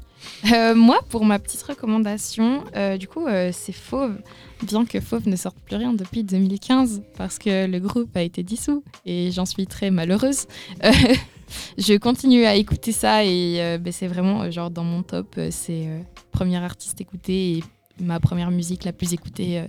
[0.52, 4.18] Euh, moi, pour ma petite recommandation, euh, du coup, euh, c'est Fauve.
[4.64, 8.44] Bien que Fauve ne sorte plus rien depuis 2015, parce que le groupe a été
[8.44, 10.46] dissous, et j'en suis très malheureuse.
[10.84, 10.92] Euh,
[11.78, 15.36] je continue à écouter ça, et euh, ben, c'est vraiment euh, genre dans mon top.
[15.52, 16.02] c'est euh,
[16.32, 17.64] premier artiste écouté et
[18.02, 19.60] ma première musique la plus écoutée.
[19.60, 19.68] euh,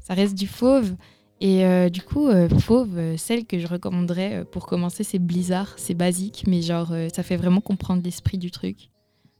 [0.00, 0.94] ça reste du Fauve.
[1.40, 5.74] Et euh, du coup, euh, Fauve, celle que je recommanderais pour commencer, c'est Blizzard.
[5.76, 8.90] C'est basique, mais genre, ça fait vraiment comprendre l'esprit du truc.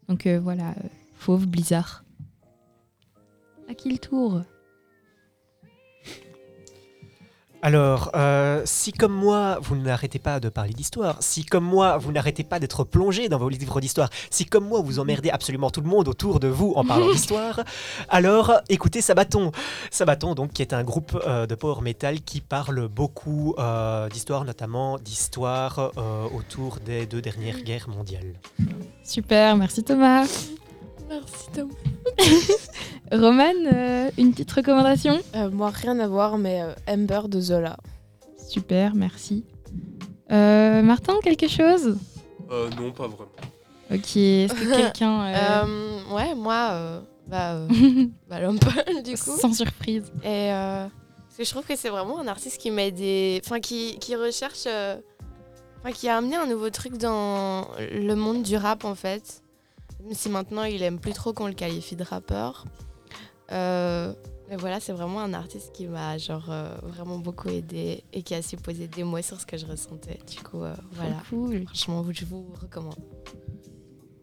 [0.08, 0.74] Donc voilà,
[1.16, 2.04] Fauve, Blizzard.
[3.68, 4.42] À qui le tour?
[7.64, 12.10] Alors, euh, si comme moi, vous n'arrêtez pas de parler d'histoire, si comme moi, vous
[12.10, 15.80] n'arrêtez pas d'être plongé dans vos livres d'histoire, si comme moi, vous emmerdez absolument tout
[15.80, 17.60] le monde autour de vous en parlant d'histoire,
[18.08, 19.52] alors écoutez Sabaton.
[19.92, 24.44] Sabaton, donc, qui est un groupe euh, de power metal qui parle beaucoup euh, d'histoire,
[24.44, 28.34] notamment d'histoire euh, autour des deux dernières guerres mondiales.
[29.04, 30.26] Super, merci Thomas.
[31.08, 31.70] Merci Tom.
[33.12, 35.18] Roman, euh, une petite recommandation?
[35.34, 37.76] Euh, moi, rien à voir, mais euh, Ember de Zola.
[38.48, 39.44] Super, merci.
[40.30, 41.98] Euh, Martin, quelque chose?
[42.50, 43.28] Euh, non, pas vraiment.
[43.90, 45.22] Ok, est-ce que quelqu'un...
[45.26, 47.68] euh, Euh, ouais, moi, euh, bah, euh,
[48.30, 49.36] bah L'Umpel, du coup.
[49.38, 50.10] Sans surprise.
[50.24, 50.86] Et euh,
[51.26, 53.40] parce que je trouve que c'est vraiment un artiste qui met des.
[53.44, 54.64] Enfin, qui, qui recherche.
[54.66, 54.96] euh,
[55.84, 59.42] Enfin, qui a amené un nouveau truc dans le monde du rap, en fait.
[60.04, 62.64] Même si maintenant il aime plus trop qu'on le qualifie de rappeur.
[63.50, 64.12] Euh,
[64.48, 68.34] Mais voilà, c'est vraiment un artiste qui m'a genre euh, vraiment beaucoup aidé et qui
[68.34, 70.18] a su poser des mots sur ce que je ressentais.
[70.30, 71.16] Du coup, euh, voilà.
[71.66, 72.96] Franchement, je vous recommande.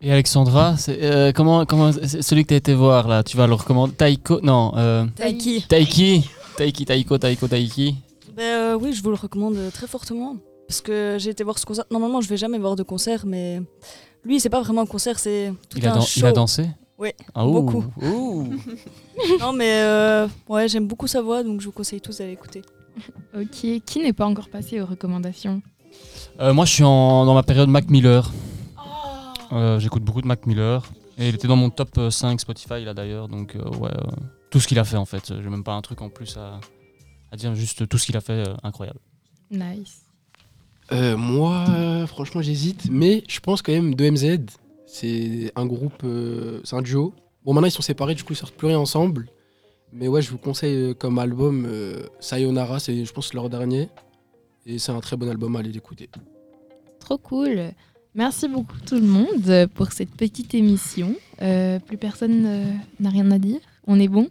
[0.01, 3.53] Et Alexandra, euh, comment, comment, celui que tu as été voir là, tu vas le
[3.53, 3.93] recommander?
[3.93, 4.71] Taiko Non.
[4.77, 5.65] euh, Taiki.
[5.67, 6.29] Taiki.
[6.57, 7.95] Taiki, Taiko, Taiko, Taiki.
[8.35, 10.37] Ben, euh, oui, je vous le recommande très fortement.
[10.67, 11.85] Parce que j'ai été voir ce concert.
[11.91, 13.61] Normalement, je vais jamais voir de concert, mais
[14.23, 16.19] lui, c'est pas vraiment un concert, c'est tout Il un show.
[16.19, 16.67] il a dansé?
[16.99, 17.85] Oui, Ah, ouh, beaucoup.
[18.01, 18.53] ouh.
[19.39, 22.61] non, mais euh, ouais, j'aime beaucoup sa voix, donc je vous conseille tous d'aller l'écouter.
[23.33, 23.49] Ok,
[23.85, 25.61] qui n'est pas encore passé aux recommandations?
[26.41, 28.29] Euh, moi, je suis en- dans ma période Mac Miller.
[29.51, 30.83] Euh, J'écoute beaucoup de Mac Miller.
[31.17, 33.27] Et il était dans mon top euh, 5 Spotify là d'ailleurs.
[33.27, 34.01] Donc, euh, ouais, euh,
[34.49, 35.27] tout ce qu'il a fait en fait.
[35.41, 36.59] J'ai même pas un truc en plus à,
[37.31, 38.99] à dire, juste tout ce qu'il a fait, euh, incroyable.
[39.51, 40.01] Nice.
[40.91, 44.41] Euh, moi, euh, franchement, j'hésite, mais je pense quand même 2MZ.
[44.91, 47.13] C'est un groupe, euh, c'est un duo.
[47.45, 49.27] Bon, maintenant ils sont séparés, du coup ils sortent plus rien ensemble.
[49.93, 53.87] Mais ouais, je vous conseille euh, comme album euh, Sayonara, c'est je pense leur dernier.
[54.65, 56.09] Et c'est un très bon album, allez l'écouter.
[56.99, 57.71] Trop cool.
[58.15, 61.13] Merci beaucoup tout le monde pour cette petite émission.
[61.41, 63.59] Euh, plus personne euh, n'a rien à dire.
[63.87, 64.27] On est bon.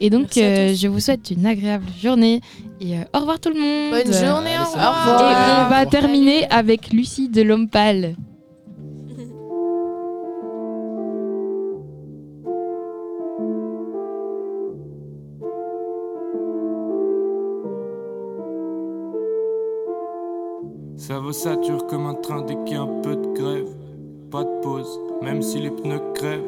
[0.00, 2.40] Et donc, à euh, je vous souhaite une agréable journée
[2.80, 3.90] et euh, au revoir tout le monde.
[4.02, 5.66] Bonne journée, au Et revoir.
[5.66, 8.02] on va terminer avec Lucie de Lompal.
[8.02, 8.33] Ça
[21.24, 23.68] vaut sature comme un train dès qu'il y a un peu de grève.
[24.30, 26.44] Pas de pause, même si les pneus crèvent.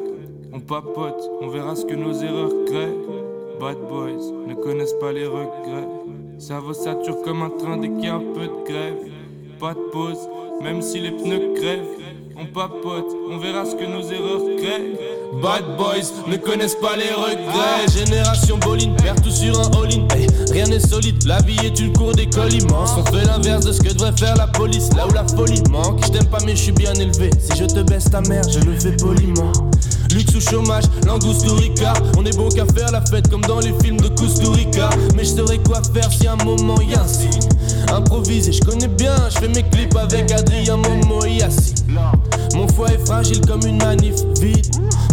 [0.53, 2.95] On papote, on verra ce que nos erreurs créent.
[3.59, 5.87] Bad boys ne connaissent pas les regrets.
[6.61, 8.97] Vaut sature comme un train dès qu'il y a un peu de grève.
[9.59, 10.29] Pas de pause,
[10.61, 11.97] même si les pneus crèvent.
[12.37, 15.16] On papote, on verra ce que nos erreurs créent.
[15.33, 17.87] Bad boys ne connaissent pas les regrets.
[17.93, 20.07] Génération Bolin, perd tout sur un all-in.
[20.15, 22.91] Hey, rien n'est solide, la vie est une cour d'école immense.
[22.97, 26.03] On fait l'inverse de ce que devrait faire la police, là où la folie manque.
[26.05, 27.29] Je t'aime pas, mais je suis bien élevé.
[27.39, 29.51] Si je te baisse ta mère, je le fais poliment.
[30.13, 31.97] Luxe ou chômage, langouste ou ricard.
[32.17, 34.89] On est bon qu'à faire la fête comme dans les films de Kusturica.
[35.15, 37.49] Mais je saurais quoi faire si un moment y a un signe.
[37.93, 41.75] Improvisé, je connais bien, je fais mes clips avec Adrien Momo Yassi.
[42.55, 44.65] Mon foie est fragile comme une manif vide.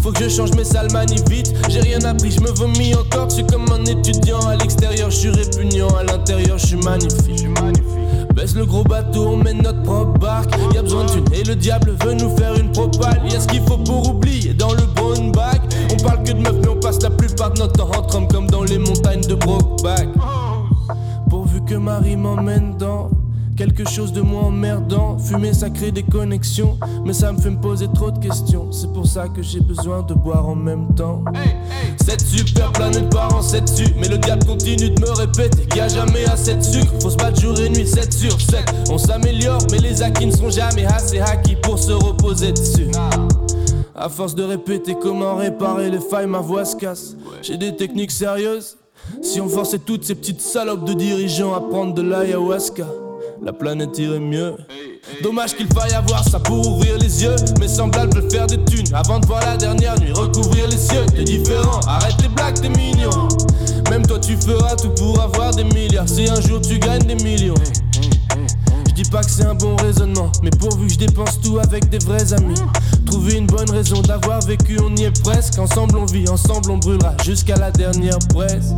[0.05, 1.55] Faut que je change mes salmani vite.
[1.71, 3.31] J'ai rien appris, je me vomis encore.
[3.31, 4.47] Je suis comme un étudiant.
[4.47, 5.89] À l'extérieur, je suis répugnant.
[5.97, 7.49] À l'intérieur, je suis magnifique.
[8.35, 10.55] Baisse le gros bateau, on mène notre propre barque.
[10.75, 13.23] Y a besoin de thunes et le diable veut nous faire une propale.
[13.31, 15.63] Y a ce qu'il faut pour oublier dans le brown bag.
[15.91, 18.47] On parle que de meufs, mais on passe la plupart de notre temps hommes comme
[18.49, 20.09] dans les montagnes de Brokeback.
[21.31, 23.09] Pourvu que Marie m'emmène dans
[23.57, 25.19] quelque chose de moins emmerdant.
[25.19, 28.71] Fumer, ça crée des connexions, mais ça me fait me poser trop de questions.
[28.73, 31.25] C'est pour ça que j'ai besoin de boire en même temps.
[32.05, 35.79] Cette super planète part en 7 dessus, mais le diable continue de me répéter qu'il
[35.79, 36.93] y a jamais assez de sucre.
[37.01, 38.65] Faut se battre jour et nuit, 7 sur 7.
[38.91, 42.89] On s'améliore, mais les acquis ne sont jamais assez acquis pour se reposer dessus.
[43.95, 47.17] À force de répéter comment réparer les failles, ma voix se casse.
[47.43, 48.77] J'ai des techniques sérieuses.
[49.23, 52.87] Si on forçait toutes ces petites salopes de dirigeants à prendre de l'ayahuasca,
[53.45, 54.57] la planète irait mieux.
[55.23, 57.37] Dommage qu'il faille avoir ça pour ouvrir les yeux.
[57.61, 61.05] Mes semblables veulent faire des thunes avant de voir la dernière nuit recouvrir les cieux.
[61.15, 63.29] T'es différent, arrête les blagues, t'es mignon.
[63.91, 66.09] Même toi, tu feras tout pour avoir des milliards.
[66.09, 67.55] Si un jour tu gagnes des millions.
[68.89, 71.89] Je dis pas que c'est un bon raisonnement, mais pourvu que je dépense tout avec
[71.91, 72.55] des vrais amis.
[73.05, 75.59] Trouver une bonne raison d'avoir vécu, on y est presque.
[75.59, 78.73] Ensemble on vit, ensemble on brûlera jusqu'à la dernière presse.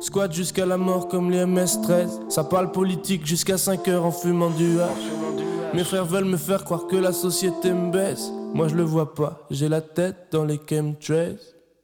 [0.00, 2.30] Squat jusqu'à la mort comme les MS-13.
[2.30, 5.72] Ça parle politique jusqu'à 5 heures en fumant du hache.
[5.74, 8.30] Mes frères veulent me faire croire que la société me baisse.
[8.54, 11.38] Moi je le vois pas, j'ai la tête dans les chemtrails.